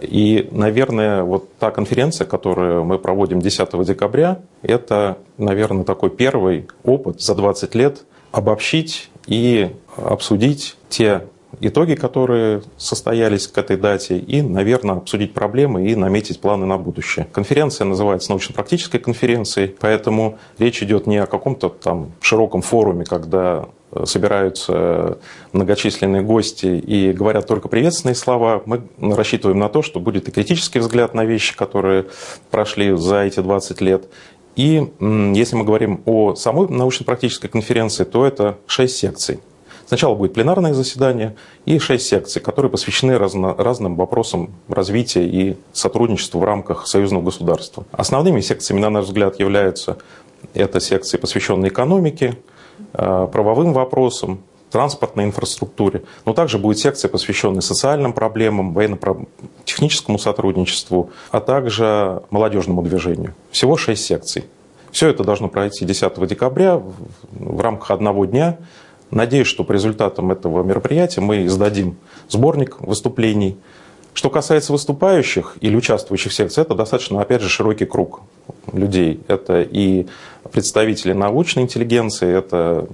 И, 0.01 0.49
наверное, 0.53 1.23
вот 1.25 1.53
та 1.59 1.71
конференция, 1.71 2.27
которую 2.27 2.85
мы 2.85 2.99
проводим 2.99 3.41
10 3.41 3.85
декабря, 3.85 4.41
это, 4.63 5.19
наверное, 5.37 5.85
такой 5.85 6.11
первый 6.11 6.69
опыт 6.85 7.21
за 7.21 7.35
20 7.35 7.75
лет 7.75 8.05
обобщить 8.31 9.11
и 9.27 9.71
обсудить 9.97 10.77
те 10.89 11.27
итоги, 11.61 11.95
которые 11.95 12.63
состоялись 12.77 13.47
к 13.47 13.57
этой 13.59 13.77
дате, 13.77 14.19
и, 14.19 14.43
наверное, 14.43 14.97
обсудить 14.97 15.35
проблемы 15.35 15.87
и 15.89 15.95
наметить 15.97 16.41
планы 16.41 16.67
на 16.67 16.79
будущее. 16.79 17.27
Конференция 17.33 17.85
называется 17.85 18.31
научно-практической 18.31 18.99
конференцией, 18.99 19.75
поэтому 19.79 20.39
речь 20.59 20.83
идет 20.83 21.07
не 21.07 21.19
о 21.19 21.27
каком-то 21.27 21.69
там 21.69 22.13
широком 22.21 22.63
форуме, 22.63 23.05
когда 23.05 23.67
э, 23.93 24.05
собираются 24.07 25.19
многочисленные 25.53 26.23
гости 26.23 26.67
и 26.67 27.13
говорят 27.13 27.47
только 27.47 27.69
приветственные 27.69 28.15
слова. 28.15 28.63
Мы 28.67 28.83
рассчитываем 29.01 29.59
на 29.59 29.69
то, 29.69 29.83
что 29.83 30.01
будет 30.01 30.29
и 30.29 30.31
критический 30.31 30.79
взгляд 30.79 31.15
на 31.15 31.25
вещи, 31.25 31.57
которые 31.57 32.07
прошли 32.51 32.97
за 32.97 33.23
эти 33.23 33.41
20 33.41 33.81
лет. 33.81 34.09
И 34.57 34.89
если 35.01 35.57
мы 35.57 35.65
говорим 35.65 36.03
о 36.05 36.37
самой 36.37 36.69
научно-практической 36.69 37.49
конференции, 37.49 38.05
то 38.05 38.25
это 38.25 38.59
6 38.67 38.97
секций. 38.97 39.41
Сначала 39.87 40.15
будет 40.15 40.35
пленарное 40.35 40.75
заседание 40.75 41.37
и 41.67 41.79
шесть 41.79 42.07
секций, 42.07 42.41
которые 42.41 42.71
посвящены 42.71 43.19
разно, 43.19 43.55
разным 43.55 43.97
вопросам 43.97 44.51
развития 44.69 45.27
и 45.27 45.57
сотрудничества 45.73 46.39
в 46.39 46.45
рамках 46.45 46.87
союзного 46.87 47.23
государства. 47.25 47.85
Основными 47.93 48.41
секциями, 48.41 48.81
на 48.81 48.91
наш 48.91 49.07
взгляд, 49.07 49.39
являются 49.39 49.99
это 50.55 50.81
секции, 50.81 51.17
посвященные 51.17 51.71
экономике, 51.71 52.39
э, 52.93 53.29
правовым 53.31 53.73
вопросам, 53.73 54.41
транспортной 54.75 55.27
инфраструктуре, 55.27 56.03
но 56.25 56.33
также 56.33 56.59
будет 56.59 56.79
секция, 56.79 57.09
посвященная 57.09 57.61
социальным 57.61 58.13
проблемам, 58.13 58.73
военно-техническому 58.73 60.19
сотрудничеству, 60.19 61.11
а 61.31 61.41
также 61.41 62.23
молодежному 62.31 62.83
движению. 62.83 63.35
Всего 63.53 63.77
шесть 63.77 64.05
секций. 64.05 64.45
Все 64.91 65.09
это 65.09 65.23
должно 65.23 65.49
пройти 65.49 65.85
10 65.85 66.27
декабря 66.27 66.83
в 67.31 67.61
рамках 67.61 67.93
одного 67.93 68.25
дня 68.25 68.59
Надеюсь, 69.15 69.47
что 69.47 69.63
по 69.63 69.71
результатам 69.71 70.33
этого 70.33 70.65
мероприятия 70.65 71.21
мы 71.21 71.47
издадим 71.47 71.97
сборник 72.29 72.81
выступлений. 72.81 73.57
Что 74.13 74.29
касается 74.29 74.73
выступающих 74.73 75.57
или 75.61 75.77
участвующих 75.77 76.33
в 76.33 76.35
секции, 76.35 76.61
это 76.61 76.75
достаточно, 76.75 77.21
опять 77.21 77.41
же, 77.41 77.49
широкий 77.49 77.85
круг 77.85 78.23
людей. 78.73 79.21
Это 79.29 79.63
и 79.63 80.07
представители 80.51 81.13
научной 81.13 81.63
интеллигенции, 81.63 82.37
это 82.37 82.89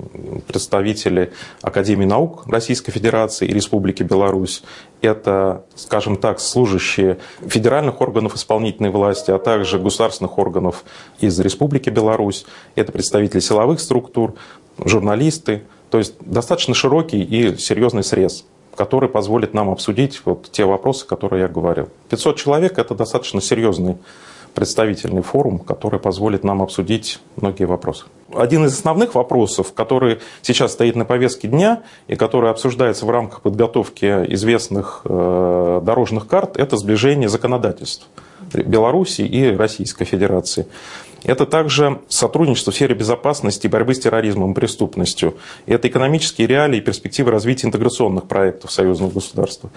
представители 0.46 1.32
Академии 1.62 2.04
наук 2.04 2.46
Российской 2.46 2.92
Федерации 2.92 3.48
и 3.48 3.54
Республики 3.54 4.02
Беларусь, 4.02 4.62
это, 5.00 5.64
скажем 5.74 6.16
так, 6.16 6.38
служащие 6.38 7.18
федеральных 7.46 8.02
органов 8.02 8.34
исполнительной 8.34 8.90
власти, 8.90 9.30
а 9.30 9.38
также 9.38 9.78
государственных 9.78 10.38
органов 10.38 10.84
из 11.20 11.40
Республики 11.40 11.88
Беларусь, 11.88 12.44
это 12.74 12.92
представители 12.92 13.40
силовых 13.40 13.80
структур, 13.80 14.34
журналисты, 14.78 15.62
то 15.90 15.98
есть 15.98 16.14
достаточно 16.20 16.74
широкий 16.74 17.22
и 17.22 17.56
серьезный 17.56 18.04
срез, 18.04 18.44
который 18.76 19.08
позволит 19.08 19.54
нам 19.54 19.70
обсудить 19.70 20.22
вот 20.24 20.50
те 20.50 20.64
вопросы, 20.64 21.06
которые 21.06 21.42
я 21.42 21.48
говорил. 21.48 21.88
500 22.08 22.36
человек– 22.36 22.72
это 22.78 22.94
достаточно 22.94 23.40
серьезный 23.40 23.96
представительный 24.54 25.22
форум, 25.22 25.58
который 25.58 26.00
позволит 26.00 26.44
нам 26.44 26.62
обсудить 26.62 27.20
многие 27.36 27.64
вопросы. 27.64 28.06
Один 28.34 28.64
из 28.64 28.74
основных 28.74 29.14
вопросов, 29.14 29.72
который 29.72 30.18
сейчас 30.42 30.72
стоит 30.72 30.96
на 30.96 31.04
повестке 31.04 31.48
дня 31.48 31.82
и 32.08 32.16
который 32.16 32.50
обсуждается 32.50 33.06
в 33.06 33.10
рамках 33.10 33.42
подготовки 33.42 34.06
известных 34.34 35.02
э, 35.04 35.80
дорожных 35.82 36.26
карт, 36.26 36.56
это 36.56 36.76
сближение 36.76 37.28
законодательств 37.28 38.08
Беларуси 38.52 39.22
и 39.22 39.54
Российской 39.54 40.04
Федерации. 40.04 40.66
Это 41.24 41.46
также 41.46 42.00
сотрудничество 42.08 42.72
в 42.72 42.74
сфере 42.74 42.94
безопасности 42.94 43.66
и 43.66 43.70
борьбы 43.70 43.94
с 43.94 44.00
терроризмом 44.00 44.52
и 44.52 44.54
преступностью. 44.54 45.36
Это 45.66 45.88
экономические 45.88 46.46
реалии 46.46 46.78
и 46.78 46.80
перспективы 46.80 47.30
развития 47.30 47.66
интеграционных 47.66 48.26
проектов 48.26 48.72
союзного 48.72 49.10
государства. 49.10 49.70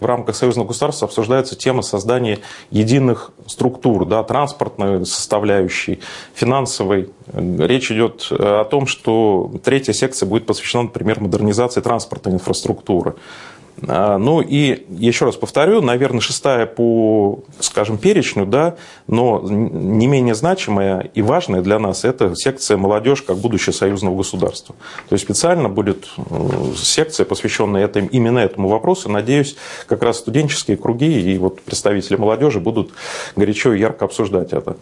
В 0.00 0.04
рамках 0.04 0.36
союзного 0.36 0.68
государства 0.68 1.06
обсуждается 1.06 1.56
тема 1.56 1.82
создания 1.82 2.40
единых 2.70 3.32
структур, 3.46 4.04
да, 4.04 4.22
транспортной 4.22 5.06
составляющей, 5.06 6.00
финансовой. 6.34 7.10
Речь 7.32 7.90
идет 7.90 8.26
о 8.30 8.64
том, 8.64 8.86
что 8.86 9.50
третья 9.64 9.94
секция 9.94 10.26
будет 10.26 10.44
посвящена, 10.46 10.84
например, 10.84 11.20
модернизации 11.20 11.80
транспортной 11.80 12.34
инфраструктуры. 12.34 13.14
А, 13.86 14.16
ну 14.18 14.40
и 14.40 14.84
еще 14.88 15.26
раз 15.26 15.36
повторю, 15.36 15.82
наверное, 15.82 16.20
шестая 16.20 16.66
по, 16.66 17.40
скажем, 17.60 17.98
перечню, 17.98 18.46
да, 18.46 18.76
но 19.06 19.40
не 19.42 20.06
менее 20.06 20.34
значимая 20.34 21.10
и 21.14 21.22
важная 21.22 21.60
для 21.60 21.78
нас 21.78 22.04
это 22.04 22.34
секция 22.34 22.76
«Молодежь 22.76 23.22
как 23.22 23.36
будущее 23.36 23.72
союзного 23.74 24.16
государства». 24.16 24.74
То 25.08 25.14
есть 25.14 25.24
специально 25.24 25.68
будет 25.68 26.08
секция, 26.76 27.26
посвященная 27.26 27.86
этим, 27.86 28.06
именно 28.06 28.38
этому 28.38 28.68
вопросу. 28.68 29.10
Надеюсь, 29.10 29.56
как 29.86 30.02
раз 30.02 30.18
студенческие 30.18 30.76
круги 30.76 31.32
и 31.32 31.38
вот 31.38 31.60
представители 31.60 32.16
молодежи 32.16 32.60
будут 32.60 32.92
горячо 33.36 33.72
и 33.74 33.80
ярко 33.80 34.06
обсуждать 34.06 34.52
это. 34.52 34.76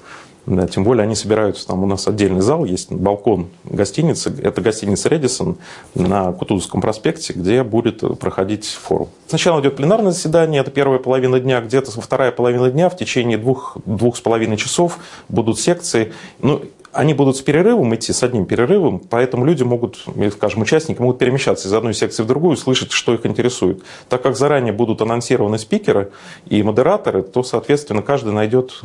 Да, 0.46 0.66
тем 0.66 0.84
более 0.84 1.04
они 1.04 1.14
собираются, 1.14 1.66
там 1.66 1.82
у 1.82 1.86
нас 1.86 2.06
отдельный 2.06 2.42
зал, 2.42 2.66
есть 2.66 2.92
балкон 2.92 3.48
гостиницы, 3.64 4.34
это 4.42 4.60
гостиница 4.60 5.08
«Редисон» 5.08 5.56
на 5.94 6.32
Кутузовском 6.32 6.82
проспекте, 6.82 7.32
где 7.32 7.62
будет 7.62 8.02
проходить 8.18 8.66
форум. 8.66 9.08
Сначала 9.26 9.62
идет 9.62 9.76
пленарное 9.76 10.12
заседание, 10.12 10.60
это 10.60 10.70
первая 10.70 10.98
половина 10.98 11.40
дня, 11.40 11.62
где-то 11.62 11.98
вторая 11.98 12.30
половина 12.30 12.70
дня 12.70 12.90
в 12.90 12.96
течение 12.96 13.38
двух, 13.38 13.78
двух 13.86 14.18
с 14.18 14.20
половиной 14.20 14.58
часов 14.58 14.98
будут 15.30 15.58
секции. 15.58 16.12
Ну, 16.40 16.60
они 16.92 17.14
будут 17.14 17.36
с 17.36 17.40
перерывом 17.40 17.94
идти, 17.94 18.12
с 18.12 18.22
одним 18.22 18.44
перерывом, 18.46 19.00
поэтому 19.00 19.44
люди 19.44 19.62
могут, 19.62 20.04
скажем, 20.32 20.62
участники 20.62 21.00
могут 21.00 21.18
перемещаться 21.18 21.68
из 21.68 21.72
одной 21.72 21.94
секции 21.94 22.22
в 22.22 22.26
другую, 22.26 22.56
слышать, 22.56 22.92
что 22.92 23.14
их 23.14 23.26
интересует. 23.26 23.82
Так 24.08 24.22
как 24.22 24.36
заранее 24.36 24.72
будут 24.72 25.02
анонсированы 25.02 25.58
спикеры 25.58 26.12
и 26.46 26.62
модераторы, 26.62 27.22
то, 27.22 27.42
соответственно, 27.42 28.02
каждый 28.02 28.32
найдет 28.32 28.82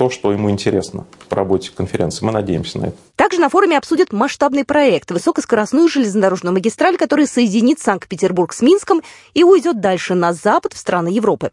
то, 0.00 0.08
что 0.08 0.32
ему 0.32 0.48
интересно 0.48 1.04
по 1.28 1.36
работе 1.36 1.70
конференции. 1.76 2.24
Мы 2.24 2.32
надеемся 2.32 2.78
на 2.78 2.86
это. 2.86 2.96
Также 3.16 3.38
на 3.38 3.50
форуме 3.50 3.76
обсудят 3.76 4.14
масштабный 4.14 4.64
проект– 4.64 5.10
высокоскоростную 5.12 5.88
железнодорожную 5.88 6.54
магистраль, 6.54 6.96
который 6.96 7.26
соединит 7.26 7.80
Санкт-Петербург 7.80 8.54
с 8.54 8.62
Минском 8.62 9.02
и 9.34 9.44
уйдет 9.44 9.78
дальше 9.78 10.14
на 10.14 10.32
запад 10.32 10.72
в 10.72 10.78
страны 10.78 11.08
Европы. 11.08 11.50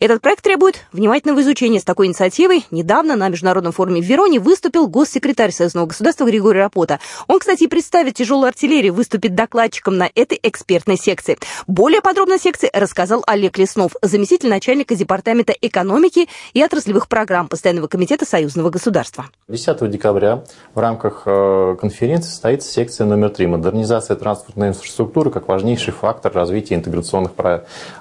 Этот 0.00 0.20
проект 0.20 0.42
требует 0.42 0.80
внимательного 0.92 1.40
изучения. 1.42 1.80
С 1.80 1.84
такой 1.84 2.06
инициативой 2.06 2.64
недавно 2.70 3.16
на 3.16 3.28
Международном 3.28 3.72
форуме 3.72 4.00
в 4.00 4.04
Вероне 4.04 4.40
выступил 4.40 4.86
госсекретарь 4.88 5.52
Союзного 5.52 5.86
государства 5.86 6.24
Григорий 6.24 6.60
Рапота. 6.60 7.00
Он, 7.28 7.38
кстати, 7.38 7.66
представит 7.66 8.14
тяжелую 8.14 8.48
артиллерию, 8.48 8.94
выступит 8.94 9.34
докладчиком 9.34 9.96
на 9.96 10.10
этой 10.14 10.38
экспертной 10.42 10.96
секции. 10.96 11.38
Более 11.66 12.00
подробно 12.00 12.38
секции 12.38 12.70
рассказал 12.72 13.22
Олег 13.26 13.58
Леснов, 13.58 13.92
заместитель 14.02 14.48
начальника 14.48 14.94
Департамента 14.94 15.54
экономики 15.60 16.28
и 16.52 16.62
отраслевых 16.62 17.08
программ 17.08 17.48
Постоянного 17.48 17.88
комитета 17.88 18.24
Союзного 18.24 18.70
государства. 18.70 19.26
10 19.48 19.90
декабря 19.90 20.44
в 20.74 20.78
рамках 20.78 21.22
э, 21.26 21.76
конференции 21.80 22.30
состоится 22.30 22.70
секция 22.70 23.06
номер 23.06 23.30
три 23.30 23.46
«Модернизация 23.46 24.16
транспортной 24.16 24.68
инфраструктуры 24.68 25.30
как 25.30 25.48
важнейший 25.48 25.92
фактор 25.92 26.32
развития 26.32 26.74
интеграционных 26.74 27.32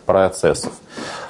процессов». 0.05 0.73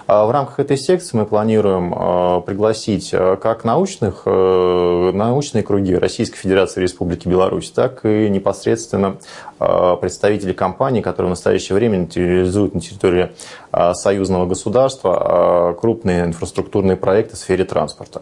А 0.08 0.26
в 0.26 0.32
рамках 0.32 0.60
этой 0.60 0.78
секции 0.78 1.18
мы 1.18 1.26
планируем 1.26 1.94
а, 1.96 2.42
пригласить 2.42 3.10
а, 3.12 3.38
как 3.38 3.64
научных, 3.64 4.22
э, 4.26 5.12
научные 5.14 5.64
круги 5.64 5.96
Российской 5.96 6.38
Федерации 6.38 6.82
Республики 6.82 7.28
Беларусь, 7.28 7.72
так 7.72 8.06
и 8.06 8.30
непосредственно 8.30 9.18
представителей 9.58 10.54
компаний, 10.54 11.02
которые 11.02 11.28
в 11.28 11.30
настоящее 11.30 11.78
время 11.78 12.06
реализуют 12.14 12.76
на 12.76 12.82
территории 12.82 13.32
союзного 13.94 14.48
государства 14.48 15.74
крупные 15.80 16.26
инфраструктурные 16.26 16.98
проекты 16.98 17.36
в 17.36 17.40
сфере 17.40 17.64
транспорта. 17.64 18.22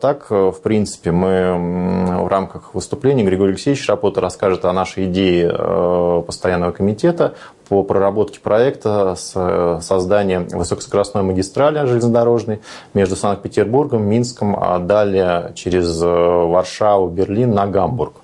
Так, 0.00 0.26
э, 0.30 0.50
в 0.50 0.60
принципе, 0.60 1.12
мы 1.12 2.24
в 2.24 2.28
рамках 2.28 2.74
выступления 2.74 3.24
Григорий 3.24 3.52
Алексеевич 3.52 3.86
Рапота 3.88 4.20
расскажет 4.20 4.64
о 4.64 4.72
нашей 4.72 5.06
идее 5.06 5.54
э, 5.56 6.22
постоянного 6.26 6.72
комитета 6.72 7.34
по 7.68 7.82
проработке 7.82 8.40
проекта 8.40 9.14
с 9.16 9.32
э, 9.34 9.78
созданием 9.82 10.48
высокоскоростной 10.48 11.22
магистрали 11.22 11.84
железнодорожной 11.86 12.60
между 12.94 13.16
Санкт-Петербургом, 13.16 14.04
Минском, 14.04 14.56
а 14.58 14.78
далее 14.78 15.52
через 15.54 16.00
Варшаву, 16.00 17.08
Берлин 17.08 17.54
на 17.54 17.66
Гамбург. 17.66 18.14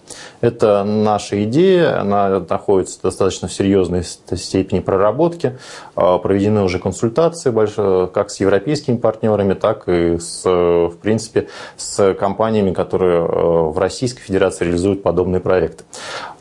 Это 0.40 0.84
наша 0.84 1.42
идея, 1.44 2.00
она 2.00 2.40
находится 2.48 3.00
достаточно 3.02 3.48
в 3.48 3.52
серьезной 3.52 4.04
степени 4.04 4.80
проработки. 4.80 5.58
А, 5.96 6.18
проведены 6.18 6.62
уже 6.62 6.78
консультации 6.78 7.50
как 8.12 8.30
с 8.30 8.40
европейскими 8.40 8.96
партнерами, 8.96 9.54
так 9.54 9.88
и 9.88 10.18
с, 10.18 10.44
в 10.44 10.96
принципе, 11.02 11.48
с 11.76 12.14
компаниями, 12.14 12.72
которые 12.72 13.20
э, 13.20 13.24
в 13.24 13.78
Российской 13.78 14.20
Федерации 14.20 14.66
реализуют 14.66 15.02
подобные 15.02 15.40
проекты. 15.40 15.84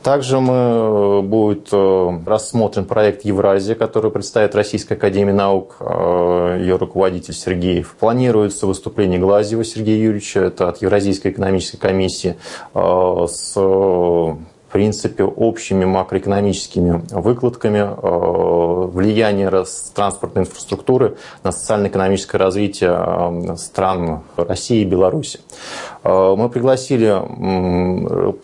Также 0.07 0.39
мы, 0.39 0.53
э, 0.53 1.21
будет 1.21 1.67
э, 1.73 2.19
рассмотрен 2.25 2.85
проект 2.85 3.25
«Евразия», 3.25 3.75
который 3.75 4.09
представит 4.09 4.55
Российская 4.55 4.93
Академия 4.93 5.33
Наук, 5.33 5.75
ее 5.81 6.77
руководитель 6.77 7.33
Сергеев. 7.33 7.97
Планируется 7.99 8.67
выступление 8.67 9.19
Глазьева 9.19 9.65
Сергея 9.65 10.01
Юрьевича, 10.01 10.39
это 10.45 10.69
от 10.69 10.81
Евразийской 10.81 11.31
экономической 11.31 11.77
комиссии, 11.77 12.37
с 12.73 13.57
в 14.67 14.71
принципе, 14.71 15.23
общими 15.23 15.85
макроэкономическими 15.85 17.01
выкладками 17.11 17.77
э, 17.77 18.87
влияние 18.91 19.49
транспортной 19.93 20.43
инфраструктуры 20.43 21.17
на 21.43 21.53
социально-экономическое 21.53 22.37
развитие 22.37 22.91
э, 22.91 23.55
стран 23.55 24.23
России 24.35 24.81
и 24.81 24.85
Беларуси. 24.85 25.39
Э, 26.03 26.35
мы 26.37 26.49
пригласили 26.49 27.07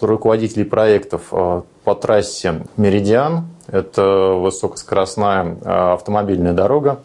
руководителей 0.01 0.63
проектов 0.63 1.29
по 1.29 1.95
трассе 1.95 2.63
«Меридиан». 2.77 3.47
Это 3.67 4.37
высокоскоростная 4.39 5.57
автомобильная 5.93 6.53
дорога, 6.53 6.99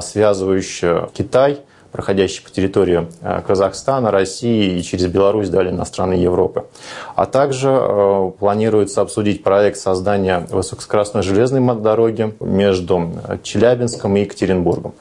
связывающая 0.00 1.08
Китай– 1.14 1.60
проходящий 1.92 2.42
по 2.42 2.50
территории 2.50 3.08
э, 3.22 3.42
Казахстана, 3.46 4.10
России 4.10 4.78
и 4.78 4.82
через 4.82 5.06
Беларусь 5.06 5.48
далее 5.48 5.72
на 5.72 5.84
страны 5.84 6.14
Европы. 6.14 6.64
А 7.14 7.26
также 7.26 7.68
э, 7.70 8.30
планируется 8.38 9.00
обсудить 9.00 9.42
проект 9.42 9.78
создания 9.78 10.46
высокоскоростной 10.50 11.22
железной 11.22 11.60
дороги 11.80 12.34
между 12.40 13.12
Челябинском 13.42 14.16
и 14.16 14.20
Екатеринбургом 14.20 14.94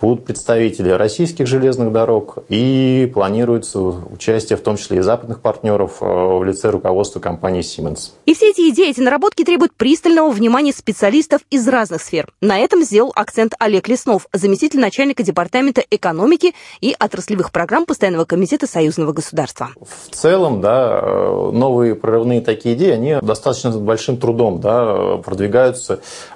будут 0.00 0.24
представители 0.24 0.90
российских 0.90 1.46
железных 1.46 1.92
дорог 1.92 2.38
и 2.48 3.10
планируется 3.12 3.78
участие 3.80 4.56
в 4.56 4.60
том 4.60 4.76
числе 4.76 4.98
и 4.98 5.00
западных 5.00 5.40
партнеров 5.40 5.98
э, 6.00 6.04
в 6.04 6.44
лице 6.44 6.70
руководства 6.70 7.20
компании 7.20 7.62
Siemens. 7.62 8.12
И 8.24 8.34
все 8.34 8.50
эти 8.50 8.68
идеи, 8.70 8.90
эти 8.90 9.00
наработки 9.00 9.44
требуют 9.44 9.74
пристального 9.74 10.30
внимания 10.30 10.72
специалистов 10.72 11.42
из 11.50 11.66
разных 11.68 12.02
сфер. 12.02 12.32
На 12.40 12.58
этом 12.58 12.82
сделал 12.82 13.12
акцент 13.14 13.54
Олег 13.58 13.88
Леснов, 13.88 14.26
заместитель 14.32 14.80
начальника 14.80 15.22
Департамента 15.22 15.82
экономики 15.90 16.54
и 16.80 16.94
отраслевых 16.98 17.52
программ 17.52 17.86
Постоянного 17.86 18.24
комитета 18.24 18.66
Союзного 18.66 19.12
государства. 19.12 19.70
В 19.80 20.14
целом, 20.14 20.60
да, 20.60 21.00
э, 21.02 21.50
новые 21.52 21.94
прорывные 21.94 22.40
такие 22.40 22.74
идеи, 22.74 22.92
они 22.92 23.16
достаточно 23.22 23.70
большим 23.70 24.16
трудом 24.16 24.60
да, 24.60 25.16
продвигаются 25.18 26.00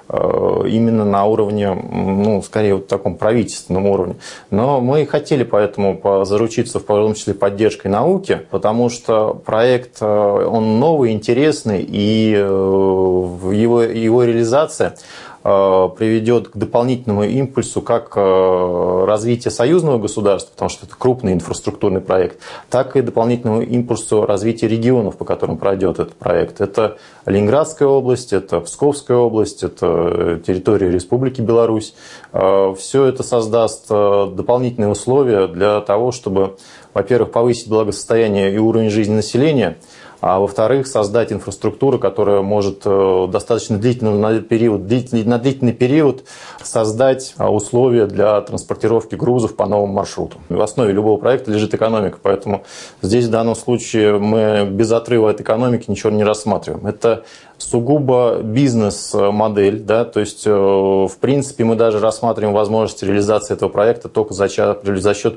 именно 0.67 1.05
на 1.05 1.25
уровне, 1.25 1.73
ну, 1.73 2.41
скорее, 2.41 2.75
вот 2.75 2.87
таком 2.87 3.15
правительстве 3.15 3.41
правительственном 3.41 3.87
уровне. 3.87 4.15
Но 4.49 4.81
мы 4.81 5.05
хотели 5.05 5.43
поэтому 5.43 5.99
заручиться 6.25 6.79
в 6.79 6.83
том 6.83 7.13
числе 7.13 7.33
поддержкой 7.33 7.87
науки, 7.87 8.41
потому 8.49 8.89
что 8.89 9.33
проект, 9.33 9.97
э, 10.01 10.05
он 10.05 10.79
новый, 10.79 11.11
интересный, 11.11 11.85
и 11.87 12.33
э, 12.35 12.39
его, 12.39 13.83
его 13.83 14.23
реализация 14.23 14.93
Э, 14.93 15.30
приведет 15.43 16.49
к 16.49 16.57
дополнительному 16.57 17.23
импульсу 17.23 17.81
как 17.81 18.13
э, 18.15 19.05
развития 19.07 19.49
союзного 19.49 19.97
государства, 19.97 20.51
потому 20.51 20.69
что 20.69 20.85
это 20.85 20.95
крупный 20.95 21.33
инфраструктурный 21.33 22.01
проект, 22.01 22.39
так 22.69 22.95
и 22.95 23.01
дополнительному 23.01 23.61
импульсу 23.61 24.25
развития 24.25 24.67
регионов, 24.67 25.17
по 25.17 25.25
которым 25.25 25.57
пройдет 25.57 25.99
этот 25.99 26.13
проект. 26.13 26.61
Это 26.61 26.97
Ленинградская 27.25 27.87
область, 27.87 28.33
это 28.33 28.59
Псковская 28.59 29.17
область, 29.17 29.63
это 29.63 30.39
территория 30.45 30.91
Республики 30.91 31.41
Беларусь. 31.41 31.95
Э, 32.33 32.75
Все 32.77 33.05
это 33.05 33.23
создаст 33.23 33.89
дополнительные 33.89 34.89
условия 34.89 35.47
для 35.47 35.81
того, 35.81 36.11
чтобы, 36.11 36.57
во-первых, 36.93 37.31
повысить 37.31 37.67
благосостояние 37.67 38.53
и 38.53 38.57
уровень 38.57 38.89
жизни 38.89 39.15
населения– 39.15 39.77
а 40.21 40.39
во-вторых, 40.39 40.85
создать 40.85 41.33
инфраструктуру, 41.33 41.97
которая 41.97 42.41
может 42.41 42.83
э, 42.85 43.27
достаточно 43.29 43.77
длительный 43.77 44.39
период, 44.41 44.85
длительный, 44.85 45.23
на 45.23 45.39
длительный 45.39 45.73
период 45.73 46.23
создать 46.63 47.33
а, 47.37 47.51
условия 47.51 48.05
для 48.05 48.39
транспортировки 48.41 49.15
грузов 49.15 49.55
по 49.55 49.65
новому 49.65 49.93
маршруту. 49.93 50.37
В 50.47 50.61
основе 50.61 50.93
любого 50.93 51.17
проекта 51.17 51.51
лежит 51.51 51.73
экономика, 51.73 52.19
поэтому 52.21 52.63
здесь 53.01 53.25
в 53.25 53.31
данном 53.31 53.55
случае 53.55 54.19
мы 54.19 54.67
без 54.69 54.91
отрыва 54.91 55.31
от 55.31 55.41
экономики 55.41 55.89
ничего 55.89 56.11
не 56.11 56.23
рассматриваем. 56.23 56.85
Это 56.85 57.23
сугубо 57.57 58.41
бизнес-модель, 58.43 59.79
да, 59.79 60.05
то 60.05 60.19
есть, 60.19 60.43
э, 60.45 60.51
в 60.51 61.17
принципе, 61.19 61.63
мы 61.63 61.75
даже 61.75 61.99
рассматриваем 61.99 62.53
возможность 62.53 63.01
реализации 63.01 63.55
этого 63.55 63.69
проекта 63.69 64.07
только 64.07 64.35
за 64.35 64.47
счет 64.49 64.81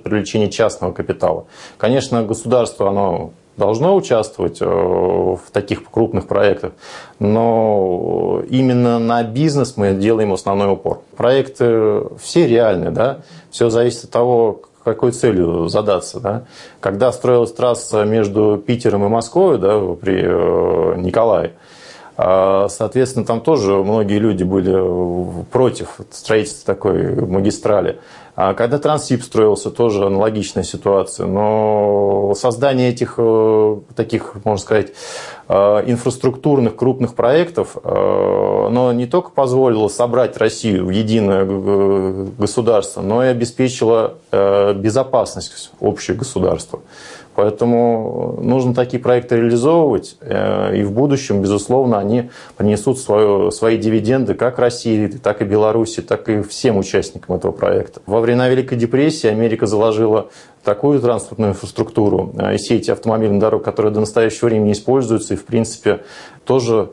привлечения 0.02 0.50
частного 0.50 0.92
капитала. 0.92 1.46
Конечно, 1.78 2.22
государство, 2.22 2.90
оно 2.90 3.32
должно 3.56 3.94
участвовать 3.94 4.58
э, 4.60 4.64
в 4.64 5.40
таких 5.52 5.84
крупных 5.90 6.26
проектах, 6.26 6.72
но 7.18 8.42
именно 8.48 8.98
на 8.98 9.22
бизнес 9.22 9.76
мы 9.76 9.94
делаем 9.94 10.32
основной 10.32 10.72
упор. 10.72 11.02
Проекты 11.16 12.02
все 12.20 12.46
реальны, 12.46 12.90
да, 12.90 13.18
все 13.50 13.70
зависит 13.70 14.04
от 14.04 14.10
того, 14.10 14.60
какой 14.84 15.12
целью 15.12 15.68
задаться. 15.68 16.20
Да? 16.20 16.44
Когда 16.80 17.10
строилась 17.10 17.52
трасса 17.52 18.04
между 18.04 18.62
Питером 18.64 19.04
и 19.04 19.08
Москвой 19.08 19.58
да, 19.58 19.78
при 20.00 20.22
э, 20.22 20.96
Николае, 20.98 21.52
а, 22.16 22.68
Соответственно, 22.68 23.26
там 23.26 23.40
тоже 23.40 23.74
многие 23.74 24.18
люди 24.18 24.44
были 24.44 25.44
против 25.50 25.98
строительства 26.10 26.74
такой 26.74 27.16
магистрали. 27.26 27.98
А 28.36 28.54
когда 28.54 28.78
Транссиб 28.78 29.22
строился, 29.22 29.70
тоже 29.70 30.06
аналогичная 30.06 30.64
ситуация. 30.64 31.26
Но 31.26 32.34
создание 32.34 32.88
этих 32.88 33.14
э, 33.16 33.76
таких, 33.94 34.34
можно 34.44 34.60
сказать, 34.60 34.88
э, 35.48 35.54
инфраструктурных 35.86 36.74
крупных 36.74 37.14
проектов, 37.14 37.76
э, 37.76 38.66
оно 38.66 38.92
не 38.92 39.06
только 39.06 39.30
позволило 39.30 39.86
собрать 39.86 40.36
Россию 40.36 40.86
в 40.86 40.90
единое 40.90 41.44
государство, 42.36 43.02
но 43.02 43.24
и 43.24 43.28
обеспечило 43.28 44.14
безопасность 44.32 45.70
общего 45.80 46.16
государства. 46.16 46.80
Поэтому 47.34 48.38
нужно 48.40 48.74
такие 48.74 49.02
проекты 49.02 49.36
реализовывать, 49.36 50.16
э, 50.20 50.76
и 50.76 50.82
в 50.84 50.92
будущем, 50.92 51.42
безусловно, 51.42 51.98
они 51.98 52.30
принесут 52.56 52.98
свое, 52.98 53.50
свои 53.50 53.76
дивиденды 53.76 54.34
как 54.34 54.58
России, 54.58 55.08
так 55.08 55.42
и 55.42 55.44
Беларуси, 55.44 56.00
так 56.00 56.28
и 56.28 56.42
всем 56.42 56.78
участникам 56.78 57.36
этого 57.36 57.52
проекта. 57.52 58.00
Во 58.06 58.20
времена 58.20 58.48
Великой 58.48 58.78
депрессии 58.78 59.28
Америка 59.28 59.66
заложила 59.66 60.28
такую 60.62 61.00
транспортную 61.00 61.52
инфраструктуру 61.52 62.32
э, 62.38 62.54
и 62.54 62.58
сети 62.58 62.90
автомобильных 62.90 63.40
дорог, 63.40 63.62
которые 63.62 63.92
до 63.92 64.00
настоящего 64.00 64.46
времени 64.46 64.72
используются, 64.72 65.34
и, 65.34 65.36
в 65.36 65.44
принципе, 65.44 66.00
тоже 66.44 66.90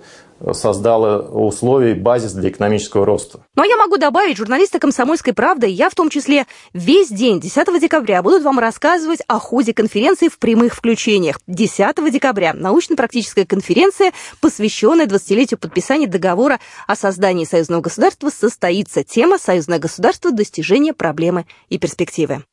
создала 0.53 1.19
условия, 1.19 1.95
базис 1.95 2.33
для 2.33 2.49
экономического 2.49 3.05
роста. 3.05 3.45
Ну 3.55 3.63
а 3.63 3.65
я 3.65 3.77
могу 3.77 3.97
добавить, 3.97 4.37
журналисты 4.37 4.79
«Комсомольской 4.79 5.33
правды», 5.33 5.67
я 5.67 5.89
в 5.89 5.95
том 5.95 6.09
числе 6.09 6.45
весь 6.73 7.09
день 7.09 7.39
10 7.39 7.79
декабря 7.79 8.21
будут 8.21 8.43
вам 8.43 8.59
рассказывать 8.59 9.21
о 9.27 9.39
ходе 9.39 9.73
конференции 9.73 10.27
в 10.27 10.39
прямых 10.39 10.75
включениях. 10.75 11.39
10 11.47 12.11
декабря 12.11 12.53
научно-практическая 12.53 13.45
конференция, 13.45 14.13
посвященная 14.39 15.05
20-летию 15.05 15.59
подписания 15.59 16.07
договора 16.07 16.59
о 16.87 16.95
создании 16.95 17.45
союзного 17.45 17.81
государства, 17.81 18.29
состоится. 18.29 19.03
Тема 19.03 19.37
«Союзное 19.37 19.79
государство. 19.79 20.31
Достижение 20.31 20.93
проблемы 20.93 21.45
и 21.69 21.77
перспективы». 21.77 22.43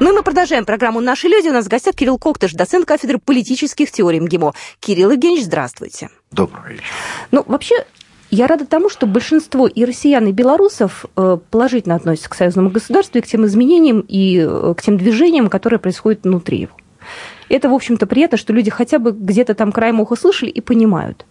Ну 0.00 0.12
и 0.12 0.16
мы 0.16 0.22
продолжаем 0.22 0.64
программу 0.64 1.00
«Наши 1.00 1.26
люди». 1.26 1.48
У 1.48 1.52
нас 1.52 1.64
в 1.64 1.68
гостях 1.68 1.96
Кирилл 1.96 2.18
Коктыш, 2.18 2.52
доцент 2.52 2.86
кафедры 2.86 3.18
политических 3.18 3.90
теорий 3.90 4.20
МГИМО. 4.20 4.54
Кирилл 4.78 5.10
Евгеньевич, 5.10 5.46
здравствуйте. 5.46 6.10
Добрый 6.30 6.74
вечер. 6.74 6.84
Ну, 7.32 7.44
вообще, 7.48 7.84
я 8.30 8.46
рада 8.46 8.64
тому, 8.64 8.90
что 8.90 9.08
большинство 9.08 9.66
и 9.66 9.84
россиян, 9.84 10.24
и 10.28 10.32
белорусов 10.32 11.04
э, 11.16 11.38
положительно 11.50 11.96
относятся 11.96 12.30
к 12.30 12.36
союзному 12.36 12.70
государству 12.70 13.18
и 13.18 13.22
к 13.22 13.26
тем 13.26 13.44
изменениям 13.44 14.04
и 14.06 14.38
э, 14.38 14.74
к 14.76 14.82
тем 14.82 14.98
движениям, 14.98 15.48
которые 15.48 15.80
происходят 15.80 16.22
внутри 16.22 16.60
его. 16.60 16.76
Это, 17.48 17.68
в 17.68 17.74
общем-то, 17.74 18.06
приятно, 18.06 18.38
что 18.38 18.52
люди 18.52 18.70
хотя 18.70 19.00
бы 19.00 19.10
где-то 19.10 19.54
там 19.54 19.72
краем 19.72 20.00
уха 20.00 20.14
слышали 20.14 20.50
и 20.50 20.60
понимают. 20.60 21.26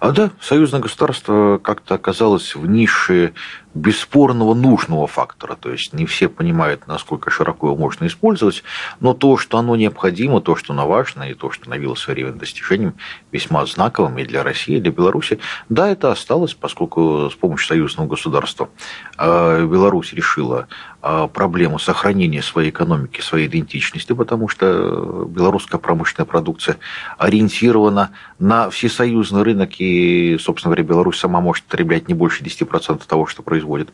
А 0.00 0.12
да, 0.12 0.30
союзное 0.40 0.80
государство 0.80 1.58
как-то 1.58 1.94
оказалось 1.94 2.54
в 2.54 2.66
нише 2.66 3.32
бесспорного 3.74 4.54
нужного 4.54 5.06
фактора. 5.06 5.56
То 5.56 5.70
есть 5.70 5.92
не 5.92 6.04
все 6.04 6.28
понимают, 6.28 6.86
насколько 6.86 7.30
широко 7.30 7.68
его 7.68 7.76
можно 7.76 8.06
использовать, 8.06 8.62
но 9.00 9.14
то, 9.14 9.36
что 9.38 9.58
оно 9.58 9.76
необходимо, 9.76 10.40
то, 10.40 10.56
что 10.56 10.72
оно 10.72 10.86
важно, 10.86 11.22
и 11.22 11.34
то, 11.34 11.50
что 11.50 11.62
становилось 11.62 12.00
в 12.00 12.02
свое 12.02 12.24
время 12.24 12.38
достижением 12.38 12.94
весьма 13.30 13.64
знаковым 13.64 14.18
и 14.18 14.24
для 14.24 14.42
России, 14.42 14.76
и 14.76 14.80
для 14.80 14.92
Беларуси, 14.92 15.38
да, 15.68 15.88
это 15.88 16.12
осталось, 16.12 16.54
поскольку 16.54 17.30
с 17.30 17.34
помощью 17.34 17.68
союзного 17.68 18.08
государства 18.08 18.68
э, 19.16 19.66
Беларусь 19.66 20.12
решила 20.12 20.68
э, 21.02 21.28
проблему 21.32 21.78
сохранения 21.78 22.42
своей 22.42 22.70
экономики, 22.70 23.20
своей 23.20 23.46
идентичности, 23.46 24.12
потому 24.12 24.48
что 24.48 25.26
белорусская 25.28 25.78
промышленная 25.78 26.26
продукция 26.26 26.76
ориентирована 27.16 28.10
на 28.38 28.68
всесоюзный 28.68 29.42
рынок, 29.42 29.70
и, 29.78 30.36
собственно 30.38 30.74
говоря, 30.74 30.88
Беларусь 30.88 31.18
сама 31.18 31.40
может 31.40 31.64
потреблять 31.64 32.08
не 32.08 32.14
больше 32.14 32.44
10% 32.44 33.02
того, 33.06 33.26
что 33.26 33.42
происходит 33.42 33.61
производит. 33.62 33.92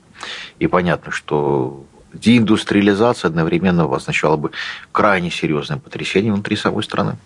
И 0.59 0.67
понятно, 0.67 1.13
что 1.13 1.85
деиндустриализация 2.15 3.29
одновременно 3.29 3.85
означала 3.95 4.37
бы 4.37 4.51
крайне 4.93 5.31
серьезное 5.31 5.79
потрясение 5.79 6.33
внутри 6.33 6.57
самой 6.57 6.83
страны. 6.83 7.17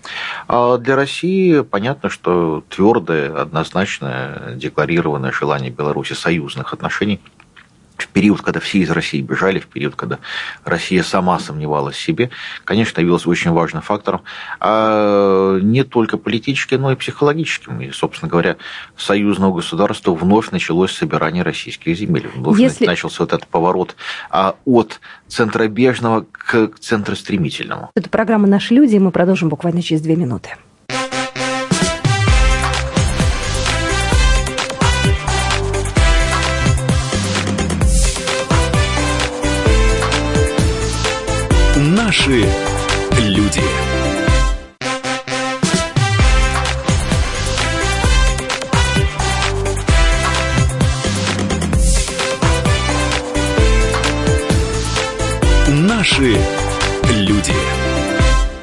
А 0.49 0.77
для 0.77 0.97
России 0.97 1.61
понятно, 1.61 2.11
что 2.11 2.65
твердое, 2.69 3.33
однозначное, 3.35 4.55
декларированное 4.57 5.33
желание 5.33 5.71
Беларуси 5.71 6.15
союзных 6.15 6.73
отношений– 6.73 7.21
в 7.97 8.09
период, 8.09 8.43
когда 8.43 8.61
все 8.61 8.79
из 8.79 8.91
России 8.91 9.21
бежали, 9.21 9.59
в 9.59 9.67
период, 9.67 9.95
когда 9.97 10.19
Россия 10.65 11.03
сама 11.03 11.39
сомневалась 11.39 11.97
в 11.97 12.01
себе, 12.01 12.31
конечно, 12.65 13.01
явился 13.01 13.29
очень 13.29 13.51
важным 13.51 13.83
фактором, 13.83 14.23
а 14.61 15.59
не 15.61 15.85
только 15.85 16.17
политическим, 16.17 16.83
но 16.83 16.93
и 16.93 16.97
психологическим. 16.97 17.81
И, 17.81 17.91
собственно 17.91 18.31
говоря, 18.31 18.57
союзного 18.97 19.57
государства 19.57 20.15
вновь 20.15 20.51
началось 20.51 20.93
собирание 20.93 21.43
российских 21.43 21.97
земель. 21.97 22.29
Вновь 22.35 22.59
Если... 22.59 22.87
начался 22.87 23.23
вот 23.23 23.33
этот 23.33 23.49
поворот 23.49 23.97
а, 24.31 24.57
от 24.65 25.01
центробежного 25.29 26.27
к 26.31 26.73
центростремительному. 26.79 27.91
Это 27.95 28.09
программа 28.09 28.47
«Наши 28.47 28.75
люди», 28.75 28.97
и 28.97 28.99
мы 28.99 29.11
продолжим 29.11 29.49
буквально 29.49 29.83
через 29.83 30.03
две 30.03 30.17
минуты. 30.17 30.51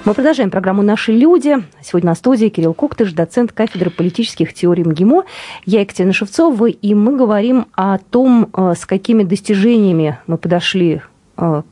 Мы 0.10 0.15
продолжаем 0.15 0.50
программу 0.50 0.82
«Наши 0.82 1.12
люди». 1.12 1.63
Сегодня 1.84 2.10
на 2.10 2.15
студии 2.15 2.48
Кирилл 2.48 2.74
Коктыш, 2.74 3.13
доцент 3.13 3.52
кафедры 3.52 3.91
политических 3.91 4.56
теорий 4.56 4.84
МГИМО. 4.84 5.24
Я 5.67 5.82
Екатерина 5.82 6.13
Шевцова, 6.13 6.65
и 6.65 6.95
мы 6.95 7.15
говорим 7.15 7.67
о 7.74 8.00
том, 8.00 8.50
э, 8.52 8.74
с 8.76 8.88
какими 8.88 9.22
достижениями 9.22 10.17
мы 10.26 10.39
подошли 10.39 11.04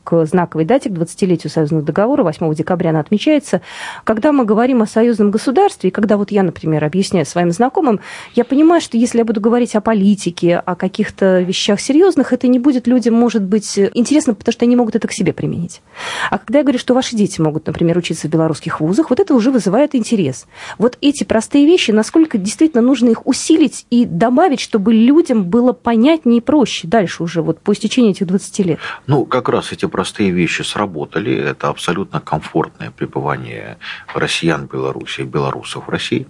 к 0.04 0.26
знаковой 0.26 0.64
дате, 0.64 0.88
к 0.88 0.92
20-летию 0.92 1.50
союзного 1.50 1.82
договора, 1.82 2.22
8 2.22 2.54
декабря 2.54 2.90
она 2.90 3.00
отмечается. 3.00 3.60
Когда 4.04 4.32
мы 4.32 4.44
говорим 4.44 4.82
о 4.82 4.86
союзном 4.86 5.30
государстве, 5.30 5.88
и 5.88 5.92
когда 5.92 6.16
вот 6.16 6.30
я, 6.30 6.42
например, 6.42 6.84
объясняю 6.84 7.26
своим 7.26 7.50
знакомым, 7.50 8.00
я 8.34 8.44
понимаю, 8.44 8.80
что 8.80 8.96
если 8.96 9.18
я 9.18 9.24
буду 9.24 9.40
говорить 9.40 9.74
о 9.74 9.80
политике, 9.80 10.56
о 10.56 10.74
каких-то 10.74 11.40
вещах 11.40 11.80
серьезных, 11.80 12.32
это 12.32 12.48
не 12.48 12.58
будет 12.58 12.86
людям, 12.86 13.14
может 13.14 13.42
быть, 13.42 13.78
интересно, 13.94 14.34
потому 14.34 14.52
что 14.52 14.64
они 14.64 14.76
могут 14.76 14.96
это 14.96 15.06
к 15.08 15.12
себе 15.12 15.32
применить. 15.32 15.82
А 16.30 16.38
когда 16.38 16.58
я 16.58 16.64
говорю, 16.64 16.78
что 16.78 16.94
ваши 16.94 17.16
дети 17.16 17.40
могут, 17.40 17.66
например, 17.66 17.98
учиться 17.98 18.28
в 18.28 18.30
белорусских 18.30 18.80
вузах, 18.80 19.10
вот 19.10 19.20
это 19.20 19.34
уже 19.34 19.50
вызывает 19.50 19.94
интерес. 19.94 20.46
Вот 20.78 20.96
эти 21.00 21.24
простые 21.24 21.66
вещи, 21.66 21.90
насколько 21.90 22.38
действительно 22.38 22.82
нужно 22.82 23.08
их 23.08 23.26
усилить 23.26 23.86
и 23.90 24.04
добавить, 24.04 24.60
чтобы 24.60 24.94
людям 24.94 25.44
было 25.44 25.72
понятнее 25.72 26.38
и 26.38 26.40
проще 26.40 26.86
дальше 26.88 27.22
уже, 27.22 27.42
вот 27.42 27.60
по 27.60 27.72
истечении 27.72 28.12
этих 28.12 28.26
20 28.26 28.58
лет? 28.60 28.78
Ну, 29.06 29.24
как 29.24 29.48
раз 29.48 29.57
раз 29.58 29.72
эти 29.72 29.86
простые 29.86 30.30
вещи 30.30 30.62
сработали, 30.62 31.34
это 31.34 31.68
абсолютно 31.68 32.20
комфортное 32.20 32.90
пребывание 32.90 33.78
россиян 34.14 34.66
в 34.66 34.72
Беларуси 34.72 35.22
и 35.22 35.24
белорусов 35.24 35.86
в 35.86 35.90
России. 35.90 36.26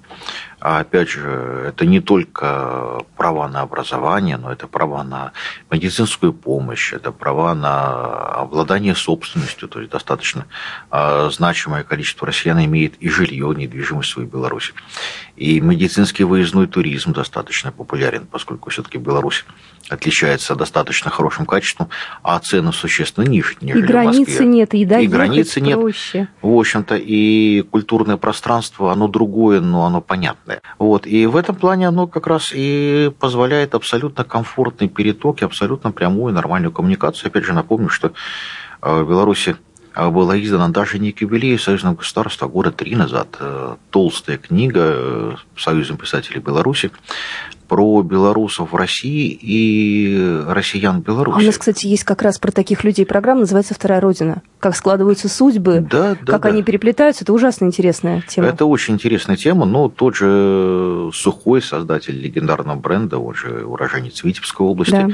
А 0.61 0.81
опять 0.81 1.09
же, 1.09 1.67
это 1.69 1.87
не 1.87 2.01
только 2.01 3.05
права 3.17 3.49
на 3.49 3.61
образование, 3.61 4.37
но 4.37 4.51
это 4.51 4.67
права 4.67 5.05
на 5.05 5.33
медицинскую 5.71 6.33
помощь, 6.33 6.93
это 6.93 7.13
права 7.13 7.55
на 7.55 8.35
обладание 8.35 8.97
собственностью, 8.97 9.69
то 9.69 9.79
есть 9.79 9.93
достаточно 9.93 10.47
а, 10.91 11.31
значимое 11.31 11.85
количество 11.85 12.27
россиян 12.27 12.59
имеет 12.65 12.97
и 12.97 13.09
жилье, 13.09 13.55
недвижимость 13.57 14.11
в 14.11 14.13
своей 14.15 14.29
Беларуси. 14.29 14.73
И 15.37 15.61
медицинский 15.61 16.25
выездной 16.25 16.67
туризм 16.67 17.13
достаточно 17.13 17.71
популярен, 17.71 18.27
поскольку 18.27 18.71
все-таки 18.71 18.99
Беларусь 18.99 19.45
отличается 19.89 20.57
достаточно 20.57 21.11
хорошим 21.11 21.47
качеством, 21.47 21.89
а 22.23 22.39
цены 22.41 22.73
существенно 22.73 23.25
ниже, 23.25 23.55
нежели 23.61 23.85
и 23.85 23.87
границы 23.87 24.25
в 24.25 24.29
Москве. 24.29 24.47
нет, 24.47 24.75
и 24.75 24.81
и 24.81 25.07
границы 25.07 25.61
нет. 25.61 25.79
Проще. 25.79 26.29
В 26.43 26.59
общем-то, 26.59 26.97
и 26.97 27.63
культурное 27.63 28.17
пространство, 28.17 28.93
оно 28.93 29.07
другое, 29.07 29.61
но 29.61 29.87
оно 29.87 30.01
понятное. 30.49 30.63
Вот. 30.79 31.07
И 31.07 31.27
в 31.27 31.37
этом 31.37 31.57
плане 31.57 31.89
оно 31.89 32.07
как 32.07 32.27
раз 32.27 32.53
и 32.55 33.11
позволяет 33.19 33.75
абсолютно 33.75 34.25
комфортный 34.25 34.89
переток 34.89 35.43
и 35.43 35.45
абсолютно 35.45 35.93
прямую 35.93 36.35
нормальную 36.35 36.73
коммуникацию. 36.73 37.29
Опять 37.29 37.45
же, 37.45 37.53
напомню, 37.53 37.89
что 37.89 38.13
э, 38.83 39.03
в 39.03 39.09
Беларуси 39.09 39.57
э, 39.95 40.09
была 40.09 40.41
издана 40.41 40.69
даже 40.69 40.99
не 40.99 41.13
к 41.13 41.21
юбилею 41.21 41.59
Союзного 41.59 41.97
государства, 41.97 42.47
а 42.47 42.51
года 42.51 42.71
три 42.71 42.97
назад 42.97 43.37
э, 43.41 43.77
толстая 43.91 44.39
книга 44.39 45.39
Союзом 45.57 45.97
писателей 45.97 46.41
Беларуси 46.41 46.91
про 47.69 48.03
белорусов 48.03 48.73
в 48.73 48.77
России 48.77 49.39
и 49.41 50.43
россиян 50.47 51.01
в 51.01 51.05
Беларуси. 51.05 51.37
А 51.39 51.43
у 51.43 51.47
нас, 51.47 51.59
кстати, 51.59 51.87
есть 51.87 52.05
как 52.05 52.23
раз 52.23 52.39
про 52.39 52.51
таких 52.51 52.85
людей 52.85 53.05
программа, 53.07 53.41
называется 53.41 53.75
«Вторая 53.75 54.01
Родина». 54.01 54.43
как 54.59 54.75
складываются 54.75 55.29
судьбы, 55.29 55.87
да, 55.89 56.17
да, 56.21 56.33
как 56.33 56.43
да. 56.43 56.49
они 56.49 56.63
переплетаются. 56.63 57.23
Это 57.23 57.33
ужасно 57.33 57.67
интересная 57.67 58.23
тема. 58.27 58.49
Это 58.49 58.65
очень 58.67 58.95
интересная 58.95 59.37
тема. 59.37 59.67
Но 59.67 59.89
тот 59.89 60.17
же 60.17 61.11
Сухой, 61.13 61.63
создатель 61.63 62.19
легендарного 62.21 62.77
бренда, 62.77 63.19
он 63.19 63.35
же 63.35 63.65
уроженец 63.65 64.25
Витебской 64.25 64.67
области, 64.67 64.91
Да. 64.91 65.09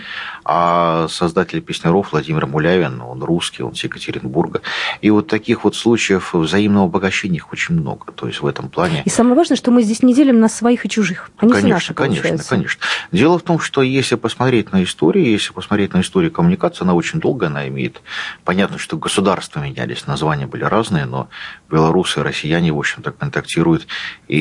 а 0.45 1.09
создатель 1.09 1.61
песняров 1.61 2.13
Владимир 2.13 2.47
Мулявин, 2.47 3.03
он 3.03 3.23
русский, 3.23 3.63
он 3.63 3.75
с 3.75 3.85
Екатеринбурга. 3.85 4.63
И 5.03 5.11
вот 5.11 5.27
таких 5.27 5.65
вот 5.65 5.77
случаев 5.77 6.33
взаимного 6.33 6.87
обогащения 6.87 7.37
их 7.37 7.53
очень 7.53 7.75
много. 7.75 8.13
То 8.13 8.27
есть 8.27 8.41
в 8.41 8.47
этом 8.47 8.69
плане... 8.71 9.03
И 9.05 9.11
самое 9.11 9.37
важное, 9.37 9.57
что 9.57 9.71
мы 9.71 9.83
здесь 9.83 10.03
не 10.03 10.15
делим 10.15 10.41
на 10.41 10.49
своих 10.49 10.87
и 10.87 10.89
чужих. 10.89 11.31
Они 11.39 11.53
все 11.53 11.61
конечно, 11.61 11.77
наши, 11.77 11.95
конечно, 11.95 12.23
конечно. 12.49 12.81
Дело 13.13 13.39
в 13.39 13.43
том, 13.43 13.59
что 13.59 13.83
если 13.83 14.15
посмотреть 14.17 14.73
на 14.73 14.83
историю, 14.85 15.31
если 15.31 15.53
посмотреть 15.53 15.93
на 15.93 16.01
историю 16.01 16.31
коммуникации, 16.31 16.83
она 16.83 16.95
очень 16.95 17.21
долго, 17.21 17.47
она 17.47 17.69
имеет. 17.69 18.03
Понятно, 18.45 18.79
что 18.79 18.97
государства 18.97 19.61
менялись, 19.61 20.07
названия 20.07 20.47
были 20.47 20.65
разные, 20.65 21.07
но 21.07 21.29
белорусы 21.75 22.23
россияне, 22.23 22.73
в 22.73 22.79
общем-то, 22.79 23.11
контактируют 23.11 23.87
и 24.29 24.39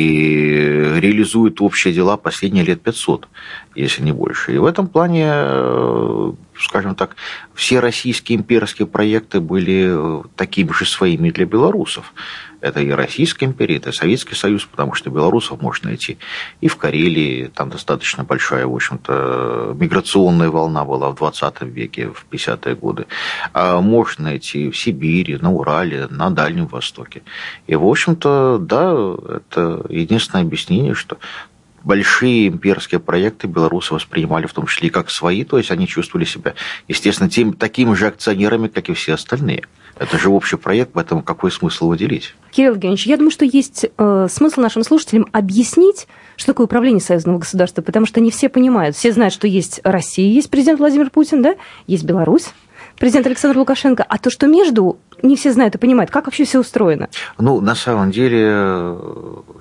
реализуют 1.01 1.61
общие 1.61 1.93
дела 1.93 2.15
последние 2.15 2.63
лет 2.63 2.81
500, 2.81 3.27
если 3.75 4.03
не 4.03 4.11
больше. 4.11 4.53
И 4.53 4.57
в 4.57 4.65
этом 4.65 4.87
плане, 4.87 5.25
э, 5.27 6.31
скажем 6.59 6.95
так, 6.95 7.15
все 7.55 7.79
российские 7.79 8.37
имперские 8.37 8.87
проекты 8.87 9.39
были 9.39 9.87
э, 9.87 10.23
такими 10.35 10.71
же 10.71 10.85
своими 10.85 11.31
для 11.31 11.45
белорусов. 11.45 12.13
Это 12.63 12.79
и 12.79 12.91
Российская 12.91 13.45
империя, 13.47 13.75
это 13.75 13.89
и 13.89 13.93
Советский 13.93 14.35
Союз, 14.35 14.63
потому 14.63 14.93
что 14.93 15.09
белорусов 15.09 15.61
можно 15.61 15.89
найти 15.89 16.17
и 16.61 16.69
в 16.69 16.77
Карелии, 16.77 17.51
там 17.53 17.69
достаточно 17.69 18.23
большая, 18.23 18.65
в 18.65 18.73
общем-то, 18.73 19.75
миграционная 19.77 20.49
волна 20.49 20.85
была 20.85 21.09
в 21.09 21.15
20 21.15 21.61
веке, 21.63 22.07
в 22.07 22.25
50-е 22.31 22.75
годы. 22.75 23.05
А 23.51 23.81
можно 23.81 24.23
найти 24.23 24.69
в 24.69 24.77
Сибири, 24.77 25.37
на 25.41 25.51
Урале, 25.51 26.07
на 26.09 26.29
Дальнем 26.29 26.67
Востоке. 26.67 27.22
И, 27.67 27.75
в 27.75 27.85
общем-то, 27.85 28.59
да, 28.59 28.91
это 29.35 29.85
единственное 29.89 30.43
объяснение, 30.43 30.93
что 30.93 31.17
большие 31.83 32.47
имперские 32.47 32.99
проекты 32.99 33.47
белорусы 33.47 33.93
воспринимали 33.93 34.47
в 34.47 34.53
том 34.53 34.67
числе 34.67 34.87
и 34.87 34.91
как 34.91 35.09
свои, 35.09 35.43
то 35.43 35.57
есть 35.57 35.71
они 35.71 35.87
чувствовали 35.87 36.25
себя, 36.25 36.53
естественно, 36.87 37.29
тем, 37.29 37.53
такими 37.53 37.93
же 37.93 38.07
акционерами, 38.07 38.67
как 38.67 38.89
и 38.89 38.93
все 38.93 39.13
остальные. 39.13 39.63
Это 39.97 40.17
же 40.17 40.29
общий 40.29 40.57
проект, 40.57 40.91
поэтому 40.93 41.21
какой 41.21 41.51
смысл 41.51 41.85
его 41.85 41.95
делить? 41.95 42.33
Кирилл 42.51 42.73
Евгеньевич, 42.73 43.05
я 43.05 43.15
думаю, 43.15 43.31
что 43.31 43.45
есть 43.45 43.85
э, 43.95 44.27
смысл 44.29 44.61
нашим 44.61 44.83
слушателям 44.83 45.27
объяснить, 45.31 46.07
что 46.35 46.47
такое 46.47 46.65
управление 46.65 47.01
союзного 47.01 47.37
государства, 47.37 47.83
потому 47.83 48.07
что 48.07 48.19
не 48.19 48.31
все 48.31 48.49
понимают. 48.49 48.95
Все 48.95 49.11
знают, 49.11 49.33
что 49.35 49.47
есть 49.47 49.81
Россия, 49.83 50.31
есть 50.31 50.49
президент 50.49 50.79
Владимир 50.79 51.11
Путин, 51.11 51.43
да, 51.43 51.55
есть 51.85 52.05
Беларусь, 52.05 52.47
президент 52.97 53.27
Александр 53.27 53.57
Лукашенко, 53.57 54.03
а 54.07 54.17
то, 54.17 54.29
что 54.29 54.47
между, 54.47 54.99
не 55.21 55.35
все 55.35 55.51
знают 55.51 55.75
и 55.75 55.77
понимают, 55.77 56.11
как 56.11 56.25
вообще 56.25 56.45
все 56.45 56.59
устроено. 56.59 57.09
Ну, 57.37 57.61
на 57.61 57.75
самом 57.75 58.11
деле, 58.11 58.97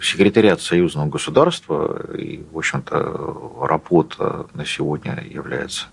секретариат 0.00 0.60
союзного 0.60 1.08
государства 1.08 2.14
и, 2.16 2.44
в 2.52 2.58
общем-то, 2.58 3.58
работа 3.60 4.46
на 4.54 4.66
сегодня 4.66 5.22
является, 5.28 5.86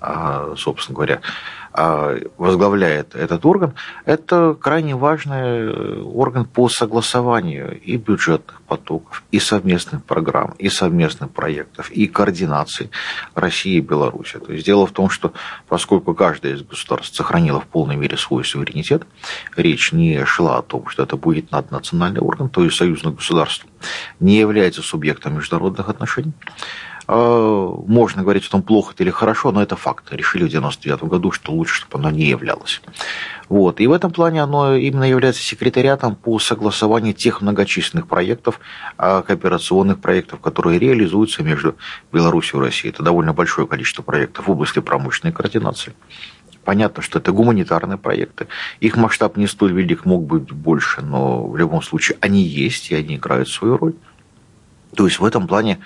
а, 0.00 0.54
собственно 0.56 0.94
говоря, 0.94 1.20
возглавляет 1.72 3.14
этот 3.14 3.44
орган, 3.44 3.74
это 4.04 4.56
крайне 4.58 4.96
важный 4.96 6.02
орган 6.02 6.44
по 6.44 6.68
согласованию 6.68 7.80
и 7.80 7.96
бюджетных 7.96 8.62
потоков, 8.62 9.22
и 9.30 9.38
совместных 9.38 10.04
программ, 10.04 10.54
и 10.58 10.68
совместных 10.68 11.30
проектов, 11.30 11.90
и 11.90 12.06
координации 12.06 12.90
России 13.34 13.76
и 13.76 13.80
Беларуси. 13.80 14.38
То 14.38 14.52
есть 14.52 14.66
дело 14.66 14.86
в 14.86 14.92
том, 14.92 15.10
что 15.10 15.32
поскольку 15.68 16.14
каждое 16.14 16.54
из 16.54 16.62
государств 16.62 17.16
сохранило 17.16 17.60
в 17.60 17.66
полной 17.66 17.96
мере 17.96 18.16
свой 18.16 18.44
суверенитет, 18.44 19.04
речь 19.56 19.92
не 19.92 20.24
шла 20.24 20.58
о 20.58 20.62
том, 20.62 20.88
что 20.88 21.02
это 21.02 21.16
будет 21.16 21.50
наднациональный 21.50 22.20
орган, 22.20 22.48
то 22.48 22.64
есть 22.64 22.76
союзное 22.76 23.12
государство 23.12 23.68
не 24.20 24.38
является 24.38 24.82
субъектом 24.82 25.36
международных 25.36 25.88
отношений, 25.88 26.32
а, 26.42 26.97
можно 27.08 28.22
говорить 28.22 28.46
о 28.46 28.50
том, 28.50 28.62
плохо 28.62 28.94
или 28.98 29.08
хорошо, 29.08 29.50
но 29.50 29.62
это 29.62 29.76
факт. 29.76 30.12
Решили 30.12 30.44
в 30.44 30.50
99 30.50 31.04
году, 31.04 31.32
что 31.32 31.52
лучше, 31.52 31.76
чтобы 31.76 31.98
оно 31.98 32.10
не 32.10 32.26
являлось. 32.26 32.82
Вот. 33.48 33.80
И 33.80 33.86
в 33.86 33.92
этом 33.92 34.12
плане 34.12 34.42
оно 34.42 34.74
именно 34.74 35.04
является 35.04 35.40
секретариатом 35.42 36.16
по 36.16 36.38
согласованию 36.38 37.14
тех 37.14 37.40
многочисленных 37.40 38.06
проектов, 38.06 38.60
а, 38.98 39.22
кооперационных 39.22 40.00
проектов, 40.00 40.40
которые 40.40 40.78
реализуются 40.78 41.42
между 41.42 41.76
Беларусью 42.12 42.60
и 42.60 42.64
Россией. 42.64 42.92
Это 42.92 43.02
довольно 43.02 43.32
большое 43.32 43.66
количество 43.66 44.02
проектов 44.02 44.46
в 44.46 44.50
области 44.50 44.80
промышленной 44.80 45.32
координации. 45.32 45.94
Понятно, 46.64 47.02
что 47.02 47.18
это 47.18 47.32
гуманитарные 47.32 47.96
проекты. 47.96 48.48
Их 48.80 48.98
масштаб 48.98 49.38
не 49.38 49.46
столь 49.46 49.72
велик, 49.72 50.04
мог 50.04 50.26
быть 50.26 50.52
больше, 50.52 51.00
но 51.00 51.46
в 51.46 51.56
любом 51.56 51.80
случае 51.80 52.18
они 52.20 52.42
есть, 52.42 52.90
и 52.90 52.94
они 52.94 53.16
играют 53.16 53.48
свою 53.48 53.78
роль. 53.78 53.94
То 54.94 55.06
есть 55.06 55.18
в 55.18 55.24
этом 55.24 55.46
плане 55.46 55.78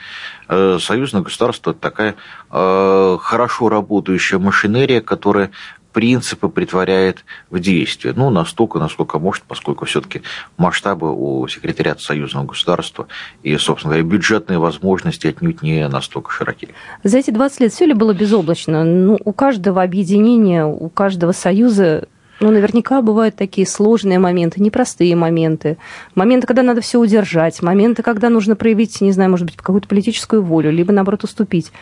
э, 0.49 0.79
союзное 0.81 1.23
государство 1.23 1.71
это 1.71 1.81
такая 1.81 2.15
э, 2.51 3.19
хорошо 3.21 3.69
работающая 3.69 4.39
машинерия, 4.39 5.01
которая 5.01 5.51
принципы 5.93 6.49
притворяет 6.49 7.25
в 7.51 7.61
действие. 7.61 8.15
Ну, 8.17 8.31
настолько, 8.31 8.79
насколько 8.79 9.19
может, 9.19 9.45
поскольку 9.45 9.85
все-таки 9.85 10.23
масштабы 10.57 11.13
у 11.15 11.47
секретариата 11.49 12.01
союзного 12.01 12.47
государства 12.47 13.07
и, 13.43 13.57
собственно 13.57 13.95
говоря, 13.95 14.09
бюджетные 14.09 14.59
возможности 14.59 15.27
отнюдь 15.27 15.63
не 15.63 15.87
настолько 15.89 16.31
широки. 16.31 16.69
За 17.05 17.19
эти 17.19 17.31
20 17.31 17.61
лет 17.61 17.73
все 17.73 17.87
ли 17.87 17.93
было 17.93 18.15
безоблачно? 18.15 18.85
Ну, 18.85 19.19
у 19.23 19.33
каждого 19.33 19.83
объединения, 19.83 20.65
у 20.65 20.89
каждого 20.89 21.33
союза 21.33 22.09
ну, 22.43 22.51
наверняка 22.51 23.01
бывают 23.03 23.37
такие 23.37 23.67
сложные 23.67 24.19
моменты, 24.19 24.61
непростые 24.61 25.15
моменты, 25.15 25.79
моменты, 26.15 26.47
когда 26.47 26.63
надо 26.63 26.81
все 26.81 26.99
удержать, 26.99 27.63
моменты, 27.63 28.03
когда 28.03 28.29
нужно 28.31 28.57
проявить, 28.57 29.01
не 29.01 29.13
знаю, 29.13 29.31
может 29.31 29.47
быть, 29.47 29.57
какую-то 29.57 29.89
политическую 29.89 30.43
волю, 30.43 30.73
либо, 30.73 30.93
наоборот, 30.93 31.25
уступить. 31.25 31.73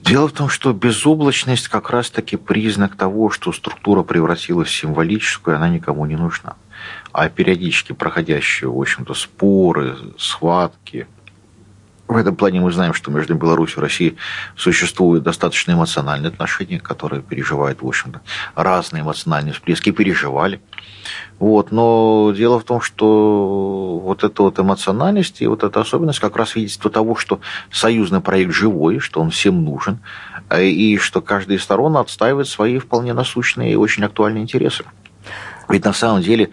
Дело 0.00 0.26
в 0.26 0.32
том, 0.32 0.48
что 0.48 0.72
безоблачность 0.72 1.68
как 1.68 1.90
раз-таки 1.90 2.36
признак 2.36 2.96
того, 2.96 3.30
что 3.30 3.52
структура 3.52 4.02
превратилась 4.02 4.68
в 4.68 4.74
символическую, 4.74 5.56
она 5.56 5.68
никому 5.68 6.06
не 6.06 6.16
нужна. 6.16 6.56
А 7.12 7.28
периодически 7.28 7.92
проходящие, 7.92 8.68
в 8.68 8.80
общем-то, 8.80 9.14
споры, 9.14 9.96
схватки, 10.18 11.06
в 12.12 12.16
этом 12.16 12.36
плане 12.36 12.60
мы 12.60 12.70
знаем, 12.72 12.94
что 12.94 13.10
между 13.10 13.34
Беларусью 13.34 13.78
и 13.78 13.82
Россией 13.82 14.16
существуют 14.56 15.24
достаточно 15.24 15.72
эмоциональные 15.72 16.28
отношения, 16.28 16.78
которые 16.78 17.22
переживают, 17.22 17.82
в 17.82 17.86
общем-то, 17.86 18.20
разные 18.54 19.02
эмоциональные 19.02 19.52
всплески, 19.52 19.90
переживали. 19.90 20.60
Вот. 21.38 21.72
Но 21.72 22.32
дело 22.36 22.60
в 22.60 22.64
том, 22.64 22.80
что 22.80 24.00
вот 24.02 24.24
эта 24.24 24.42
вот 24.42 24.58
эмоциональность 24.58 25.42
и 25.42 25.46
вот 25.46 25.64
эта 25.64 25.80
особенность 25.80 26.20
как 26.20 26.36
раз 26.36 26.50
свидетельство 26.50 26.90
того, 26.90 27.16
что 27.16 27.40
союзный 27.70 28.20
проект 28.20 28.52
живой, 28.52 28.98
что 28.98 29.20
он 29.20 29.30
всем 29.30 29.64
нужен, 29.64 29.98
и 30.56 30.98
что 30.98 31.20
каждая 31.20 31.58
из 31.58 31.62
сторон 31.62 31.96
отстаивает 31.96 32.48
свои 32.48 32.78
вполне 32.78 33.12
насущные 33.14 33.72
и 33.72 33.76
очень 33.76 34.04
актуальные 34.04 34.42
интересы. 34.42 34.84
Ведь 35.68 35.84
на 35.84 35.92
самом 35.92 36.22
деле 36.22 36.50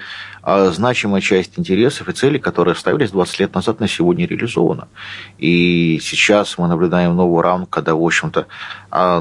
значимая 0.72 1.22
часть 1.22 1.58
интересов 1.58 2.10
и 2.10 2.14
целей, 2.14 2.40
которые 2.40 2.76
ставились 2.76 3.12
20 3.12 3.40
лет 3.40 3.54
назад, 3.54 3.80
на 3.80 3.88
сегодня 3.88 4.28
реализована. 4.28 4.88
И 5.38 6.00
сейчас 6.02 6.58
мы 6.58 6.68
наблюдаем 6.68 7.16
новую 7.16 7.42
рамку, 7.42 7.68
когда, 7.70 7.96
в 7.96 8.04
общем-то, 8.04 8.48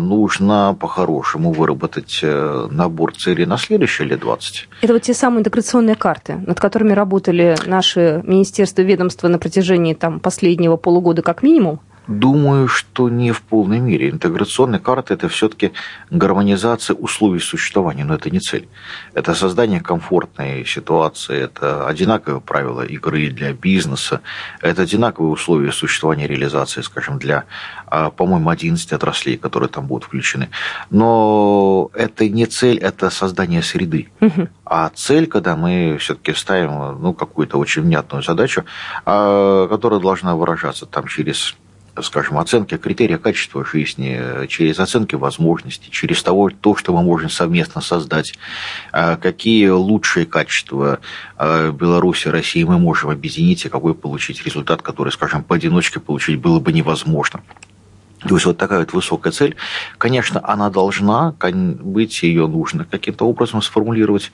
нужно 0.01 0.77
по-хорошему 0.79 1.53
выработать 1.53 2.21
набор 2.23 3.14
целей 3.14 3.47
на 3.47 3.59
следующие 3.59 4.09
лет 4.09 4.21
20. 4.21 4.69
Это 4.83 4.93
вот 4.93 5.03
те 5.03 5.14
самые 5.14 5.41
интеграционные 5.41 5.97
карты, 5.97 6.37
над 6.47 6.61
которыми 6.61 6.93
работали 6.93 7.57
наши 7.67 8.23
министерства 8.25 8.83
ведомства 8.83 9.29
на 9.29 9.38
протяжении 9.38 9.95
там, 9.95 10.21
последнего 10.21 10.77
полугода 10.77 11.23
как 11.23 11.43
минимум? 11.43 11.81
Думаю, 12.09 12.68
что 12.68 13.11
не 13.11 13.33
в 13.33 13.42
полной 13.42 13.81
мере. 13.81 14.09
Интеграционная 14.09 14.79
карта– 14.79 15.14
это 15.14 15.29
все-таки 15.29 15.73
гармонизация 16.11 16.97
условий 16.97 17.38
существования, 17.38 18.05
но 18.05 18.14
это 18.14 18.31
не 18.31 18.40
цель. 18.40 18.66
Это 19.12 19.35
создание 19.35 19.81
комфортной 19.81 20.64
ситуации, 20.64 21.38
это 21.38 21.87
одинаковые 21.87 22.40
правила 22.40 22.81
игры 22.81 23.29
для 23.29 23.53
бизнеса, 23.53 24.23
это 24.62 24.83
одинаковые 24.83 25.31
условия 25.31 25.71
существования 25.71 26.25
и 26.25 26.29
реализации, 26.29 26.81
скажем, 26.81 27.18
для, 27.18 27.44
по-моему, 28.16 28.49
11 28.49 28.92
отраслей, 28.92 29.37
которые 29.37 29.68
там 29.68 29.87
будут 29.87 30.05
включены. 30.05 30.49
Но 30.90 31.90
это 31.92 32.27
не 32.27 32.47
цель, 32.47 32.79
это 32.79 33.11
создание 33.11 33.62
среды. 33.62 34.09
А 34.64 34.90
цель, 34.94 35.27
когда 35.27 35.57
мы 35.57 35.99
все-таки 36.01 36.33
ставим 36.33 37.03
ну, 37.03 37.12
какую-то 37.12 37.59
очень 37.59 37.83
внятную 37.83 38.23
задачу, 38.23 38.64
которая 39.05 40.01
должна 40.01 40.35
выражаться 40.35 40.87
там 40.87 41.07
через 41.07 41.55
скажем, 42.03 42.39
оценки 42.39 42.77
критерия 42.77 43.19
качества 43.19 43.65
жизни, 43.65 44.47
через 44.49 44.79
оценки 44.79 45.15
возможностей, 45.15 45.91
через 45.91 46.23
того, 46.23 46.51
то, 46.51 46.77
что 46.77 46.93
мы 46.93 47.03
можем 47.03 47.31
совместно 47.31 47.81
создать, 47.81 48.35
какие 48.93 49.69
лучшие 49.69 50.27
качества 50.27 51.01
Беларуси, 51.39 52.29
России 52.29 52.65
мы 52.65 52.79
можем 52.79 53.11
объединить, 53.11 53.65
и 53.65 53.69
какой 53.69 53.95
получить 53.95 54.45
результат, 54.45 54.83
который, 54.83 55.13
скажем, 55.13 55.43
поодиночке 55.43 56.01
получить 56.01 56.39
было 56.39 56.61
бы 56.61 56.73
невозможно. 56.73 57.43
То 58.20 58.35
есть 58.35 58.46
вот 58.46 58.59
такая 58.59 58.81
вот 58.81 58.92
высокая 58.92 59.33
цель, 59.33 59.57
конечно, 59.96 60.40
она 60.42 60.70
должна 60.70 61.35
быть, 61.40 62.22
ее 62.22 62.46
нужно 62.46 62.85
каким-то 62.85 63.24
образом 63.26 63.62
сформулировать. 63.62 64.33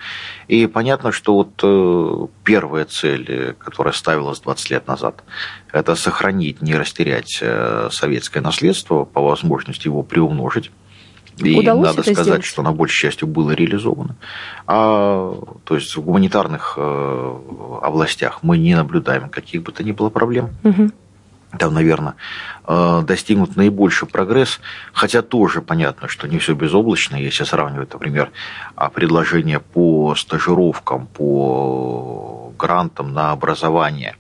И 0.49 0.67
понятно, 0.67 1.13
что 1.13 1.35
вот 1.35 1.61
э, 1.63 2.27
первая 2.45 2.87
цель, 2.87 3.55
которая 3.59 3.93
ставилась 3.93 4.41
20 4.41 4.71
лет 4.71 4.89
назад, 4.89 5.23
это 5.73 5.95
сохранить, 5.97 6.63
не 6.63 6.75
растерять 6.75 7.39
э, 7.43 7.89
советское 7.93 8.41
наследство, 8.41 9.05
по 9.05 9.21
возможности 9.21 9.87
его 9.87 10.03
приумножить. 10.03 10.71
И 11.39 11.59
Удалось 11.59 11.89
надо 11.89 12.03
сказать, 12.03 12.25
сделать? 12.25 12.45
что 12.45 12.63
она 12.63 12.73
большей 12.73 13.09
частью 13.09 13.27
было 13.27 13.51
реализовано. 13.51 14.17
А, 14.67 15.35
то 15.65 15.75
есть 15.75 15.97
в 15.97 16.03
гуманитарных 16.03 16.75
э, 16.77 17.39
областях 17.83 18.39
мы 18.43 18.57
не 18.57 18.75
наблюдаем 18.75 19.29
каких 19.29 19.65
бы 19.65 19.73
то 19.73 19.83
ни 19.83 19.93
было 19.93 20.11
проблем. 20.11 20.51
Угу 20.63 20.93
там, 21.59 21.75
наверное, 21.75 22.15
э, 22.67 23.03
достигнут 23.07 23.57
наибольший 23.57 24.09
прогресс, 24.09 24.61
хотя 24.93 25.23
тоже 25.23 25.61
понятно, 25.61 26.09
что 26.09 26.29
не 26.29 26.39
все 26.39 26.55
безоблачно, 26.55 27.17
если 27.17 27.45
сравнивать, 27.45 27.93
например, 27.93 28.31
а, 28.77 28.89
предложения 28.89 29.61
по 29.61 30.15
стажировкам, 30.15 31.07
по 31.07 32.53
грантам 32.59 33.13
на 33.13 33.33
образование, 33.33 34.17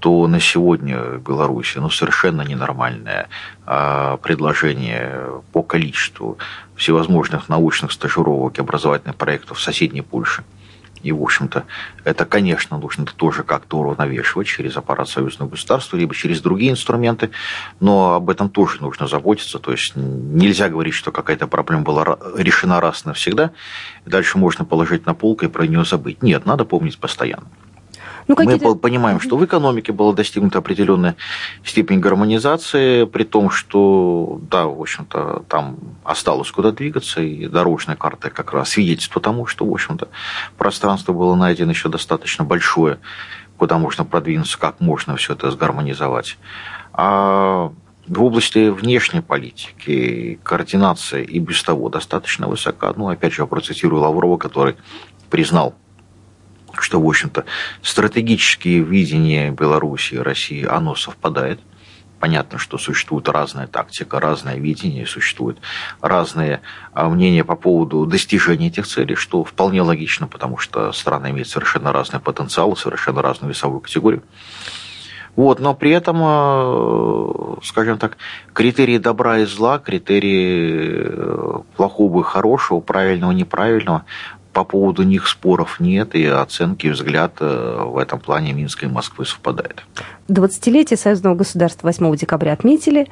то 0.00 0.26
на 0.28 0.40
сегодня 0.40 0.98
в 0.98 1.22
Беларуси 1.22 1.78
ну, 1.78 1.90
совершенно 1.90 2.42
ненормальное 2.42 3.28
а, 3.66 4.16
предложение 4.18 5.42
по 5.52 5.62
количеству 5.62 6.38
всевозможных 6.76 7.48
научных 7.48 7.92
стажировок 7.92 8.58
и 8.58 8.60
образовательных 8.60 9.16
проектов 9.16 9.58
в 9.58 9.62
соседней 9.62 10.02
Польше– 10.02 10.44
и, 11.02 11.12
в 11.12 11.22
общем-то, 11.22 11.64
это, 12.04 12.24
конечно, 12.24 12.78
нужно 12.78 13.06
тоже 13.06 13.42
как-то 13.42 13.78
уравновешивать 13.78 14.46
через 14.46 14.76
аппарат 14.76 15.08
союзного 15.08 15.50
государства, 15.50 15.96
либо 15.96 16.14
через 16.14 16.40
другие 16.40 16.72
инструменты, 16.72 17.30
но 17.80 18.14
об 18.14 18.30
этом 18.30 18.48
тоже 18.48 18.80
нужно 18.80 19.06
заботиться. 19.06 19.58
То 19.58 19.72
есть 19.72 19.92
нельзя 19.94 20.68
говорить, 20.68 20.94
что 20.94 21.12
какая-то 21.12 21.46
проблема 21.46 21.82
была 21.82 22.18
решена 22.36 22.80
раз 22.80 23.04
навсегда, 23.04 23.52
и 24.06 24.10
дальше 24.10 24.38
можно 24.38 24.64
положить 24.64 25.06
на 25.06 25.14
полку 25.14 25.44
и 25.44 25.48
про 25.48 25.66
нее 25.66 25.84
забыть. 25.84 26.22
Нет, 26.22 26.46
надо 26.46 26.64
помнить 26.64 26.98
постоянно. 26.98 27.46
Ну, 28.28 28.36
Мы 28.36 28.76
понимаем, 28.76 29.20
что 29.20 29.38
в 29.38 29.44
экономике 29.44 29.92
была 29.92 30.12
достигнута 30.12 30.58
определенная 30.58 31.16
степень 31.64 31.98
гармонизации, 31.98 33.04
при 33.04 33.24
том, 33.24 33.50
что, 33.50 34.38
да, 34.50 34.66
в 34.66 34.80
общем-то, 34.80 35.44
там 35.48 35.78
осталось 36.04 36.50
куда 36.50 36.70
двигаться, 36.70 37.22
и 37.22 37.46
дорожная 37.46 37.96
карта 37.96 38.28
как 38.28 38.52
раз 38.52 38.70
свидетельство 38.70 39.22
тому, 39.22 39.46
что, 39.46 39.64
в 39.64 39.72
общем-то, 39.72 40.08
пространство 40.58 41.14
было 41.14 41.34
найдено 41.34 41.70
еще 41.70 41.88
достаточно 41.88 42.44
большое, 42.44 42.98
куда 43.56 43.78
можно 43.78 44.04
продвинуться, 44.04 44.58
как 44.58 44.80
можно 44.80 45.16
все 45.16 45.32
это 45.32 45.50
сгармонизовать. 45.50 46.36
А 46.92 47.72
в 48.06 48.22
области 48.22 48.68
внешней 48.68 49.20
политики 49.22 50.38
координация 50.42 51.22
и 51.22 51.38
без 51.38 51.62
того 51.62 51.88
достаточно 51.88 52.46
высока. 52.46 52.92
Ну, 52.94 53.08
опять 53.08 53.32
же, 53.32 53.42
я 53.42 53.46
процитирую 53.46 54.02
Лаврова, 54.02 54.36
который 54.36 54.76
признал 55.30 55.74
что, 56.82 57.00
в 57.00 57.06
общем-то, 57.06 57.44
стратегические 57.82 58.80
видения 58.80 59.50
Беларуси 59.50 60.14
и 60.14 60.18
России, 60.18 60.64
оно 60.64 60.94
совпадает. 60.94 61.60
Понятно, 62.20 62.58
что 62.58 62.78
существует 62.78 63.28
разная 63.28 63.68
тактика, 63.68 64.18
разное 64.18 64.56
видение, 64.56 65.06
существуют 65.06 65.58
разные 66.00 66.62
а, 66.92 67.08
мнения 67.08 67.44
по 67.44 67.54
поводу 67.54 68.06
достижения 68.06 68.68
этих 68.68 68.88
целей, 68.88 69.14
что 69.14 69.44
вполне 69.44 69.82
логично, 69.82 70.26
потому 70.26 70.58
что 70.58 70.90
страна 70.92 71.30
имеет 71.30 71.48
совершенно 71.48 71.92
разный 71.92 72.18
потенциал, 72.18 72.76
совершенно 72.76 73.22
разную 73.22 73.52
весовую 73.52 73.80
категорию. 73.80 74.24
Вот, 75.38 75.60
но 75.60 75.72
при 75.72 75.92
этом, 75.92 76.16
а, 76.20 77.58
скажем 77.62 77.98
так, 77.98 78.16
критерии 78.52 78.98
добра 78.98 79.38
и 79.38 79.44
зла, 79.44 79.78
критерии 79.78 80.96
э, 80.98 81.58
плохого 81.76 82.22
и 82.22 82.24
хорошего, 82.24 82.80
правильного 82.80 83.30
и 83.30 83.36
неправильного, 83.36 84.04
по 84.58 84.64
поводу 84.64 85.04
них 85.04 85.28
споров 85.28 85.78
нет, 85.78 86.16
и 86.16 86.26
оценки 86.26 86.88
и 86.88 86.90
взгляд 86.90 87.34
э, 87.38 87.82
в 87.84 87.96
этом 87.96 88.18
плане 88.18 88.52
Минска 88.52 88.86
и 88.86 88.88
Москвы 88.88 89.24
совпадает. 89.24 89.84
20-летие 90.28 90.96
союзного 90.96 91.36
государства 91.36 91.86
8 91.86 92.16
декабря 92.16 92.54
отметили. 92.54 93.06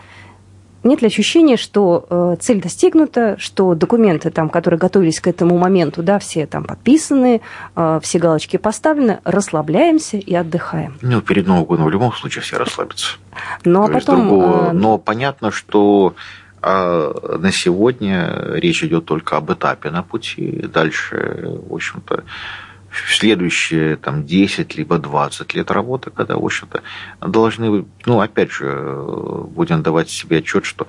Нет 0.82 1.02
ли 1.02 1.06
ощущения, 1.06 1.56
что 1.56 2.04
э, 2.10 2.36
цель 2.40 2.60
достигнута, 2.60 3.36
что 3.38 3.76
документы, 3.76 4.30
там, 4.30 4.48
которые 4.48 4.80
готовились 4.80 5.20
к 5.20 5.28
этому 5.28 5.56
моменту, 5.56 6.02
да, 6.02 6.18
все 6.18 6.48
там 6.48 6.64
подписаны, 6.64 7.42
э, 7.76 8.00
все 8.02 8.18
галочки 8.18 8.56
поставлены, 8.56 9.20
расслабляемся 9.22 10.16
и 10.16 10.34
отдыхаем? 10.34 10.98
Ну, 11.00 11.20
перед 11.20 11.46
Новым 11.46 11.64
годом 11.64 11.84
в 11.84 11.90
любом 11.90 12.12
случае 12.12 12.42
все 12.42 12.56
расслабятся. 12.56 13.18
Ну, 13.64 13.84
а 13.84 13.88
потом... 13.88 14.26
Другого... 14.26 14.72
Но 14.72 14.98
понятно, 14.98 15.52
что 15.52 16.16
а 16.62 17.38
на 17.38 17.52
сегодня 17.52 18.52
речь 18.54 18.82
идет 18.82 19.04
только 19.04 19.36
об 19.36 19.52
этапе 19.52 19.90
на 19.90 20.02
пути. 20.02 20.66
Дальше, 20.72 21.60
в 21.68 21.74
общем-то, 21.74 22.24
следующие 23.08 23.96
там, 23.96 24.24
10 24.24 24.76
либо 24.76 24.98
20 24.98 25.54
лет 25.54 25.70
работы, 25.70 26.10
когда, 26.10 26.36
в 26.36 26.44
общем-то, 26.44 26.82
должны, 27.20 27.84
ну, 28.06 28.20
опять 28.20 28.50
же, 28.50 29.04
будем 29.48 29.82
давать 29.82 30.10
себе 30.10 30.38
отчет, 30.38 30.64
что 30.64 30.86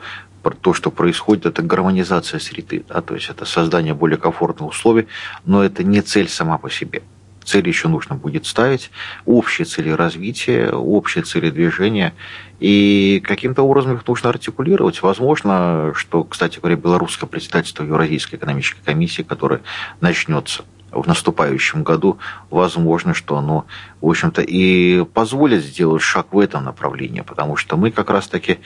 то, 0.61 0.73
что 0.73 0.91
происходит, 0.91 1.45
это 1.45 1.61
гармонизация 1.61 2.39
среды, 2.39 2.85
да, 2.87 3.01
то 3.01 3.15
есть 3.15 3.29
это 3.29 3.43
создание 3.43 3.93
более 3.93 4.17
комфортных 4.17 4.69
условий, 4.69 5.07
но 5.43 5.61
это 5.61 5.83
не 5.83 6.01
цель 6.01 6.29
сама 6.29 6.57
по 6.57 6.69
себе 6.69 7.03
цели 7.47 7.69
еще 7.69 7.87
нужно 7.87 8.15
будет 8.15 8.45
ставить, 8.45 8.91
общие 9.25 9.65
цели 9.65 9.89
развития, 9.89 10.69
общие 10.69 11.23
цели 11.23 11.49
движения, 11.49 12.13
и 12.59 13.21
каким-то 13.25 13.63
образом 13.63 13.95
их 13.95 14.07
нужно 14.07 14.29
артикулировать. 14.29 15.01
Возможно, 15.01 15.93
что, 15.95 16.23
кстати 16.23 16.59
говоря, 16.59 16.75
белорусское 16.75 17.27
председательство 17.27 17.83
Евразийской 17.83 18.37
экономической 18.37 18.83
комиссии, 18.83 19.21
которое 19.21 19.61
начнется 20.01 20.65
в 20.91 21.05
наступающем 21.05 21.83
году, 21.83 22.17
возможно, 22.49 23.13
что 23.13 23.37
оно, 23.37 23.65
в 24.01 24.07
общем-то, 24.07 24.41
и 24.41 25.03
позволит 25.03 25.63
сделать 25.63 26.01
шаг 26.01 26.27
в 26.31 26.39
этом 26.39 26.63
направлении, 26.63 27.21
потому 27.21 27.55
что 27.55 27.77
мы 27.77 27.91
как 27.91 28.09
раз-таки, 28.09 28.59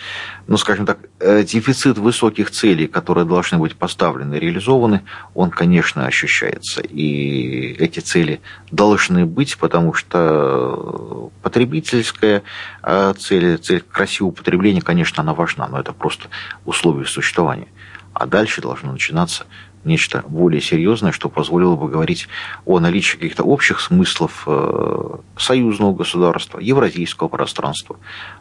ну, 0.47 0.57
скажем 0.57 0.85
так, 0.85 0.99
э, 1.19 1.43
дефицит 1.43 1.97
высоких 1.97 2.51
целей, 2.51 2.87
которые 2.87 3.25
должны 3.25 3.57
быть 3.57 3.75
поставлены 3.75 4.35
и 4.35 4.39
реализованы, 4.39 5.01
он, 5.33 5.49
конечно, 5.49 6.05
ощущается. 6.05 6.81
И 6.81 7.73
эти 7.79 7.99
цели 7.99 8.41
должны 8.71 9.25
быть, 9.25 9.57
потому 9.57 9.93
что 9.93 11.31
потребительская 11.41 12.43
э, 12.83 13.13
цель, 13.17 13.57
цель 13.57 13.81
красивого 13.81 14.31
потребления, 14.31 14.81
конечно, 14.81 15.23
она 15.23 15.33
важна, 15.33 15.67
но 15.67 15.79
это 15.79 15.91
просто 15.91 16.27
условия 16.65 17.05
существования. 17.05 17.67
А 18.13 18.25
дальше 18.25 18.61
должно 18.61 18.91
начинаться 18.91 19.45
нечто 19.83 20.23
более 20.27 20.61
серьезное, 20.61 21.11
что 21.11 21.29
позволило 21.29 21.75
бы 21.75 21.87
говорить 21.87 22.27
о 22.65 22.79
наличии 22.79 23.17
каких-то 23.17 23.43
общих 23.43 23.79
смыслов 23.79 24.43
э, 24.47 25.15
союзного 25.37 25.93
государства, 25.93 26.59
евразийского 26.59 27.27
пространства, 27.27 27.97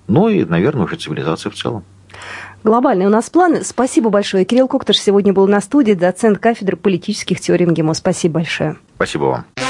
ну 0.06 0.28
и, 0.28 0.44
наверное, 0.44 0.84
уже 0.84 0.96
цивилизации 0.96 1.50
в 1.50 1.54
целом. 1.54 1.84
Глобальные 2.62 3.08
у 3.08 3.10
нас 3.10 3.30
планы. 3.30 3.64
Спасибо 3.64 4.10
большое. 4.10 4.44
Кирилл 4.44 4.68
Коктыш 4.68 5.00
сегодня 5.00 5.32
был 5.32 5.48
на 5.48 5.60
студии, 5.60 5.94
доцент 5.94 6.38
кафедры 6.38 6.76
политических 6.76 7.40
теорий 7.40 7.66
МГИМО. 7.66 7.94
Спасибо 7.94 8.34
большое. 8.34 8.76
Спасибо 8.96 9.24
вам. 9.24 9.69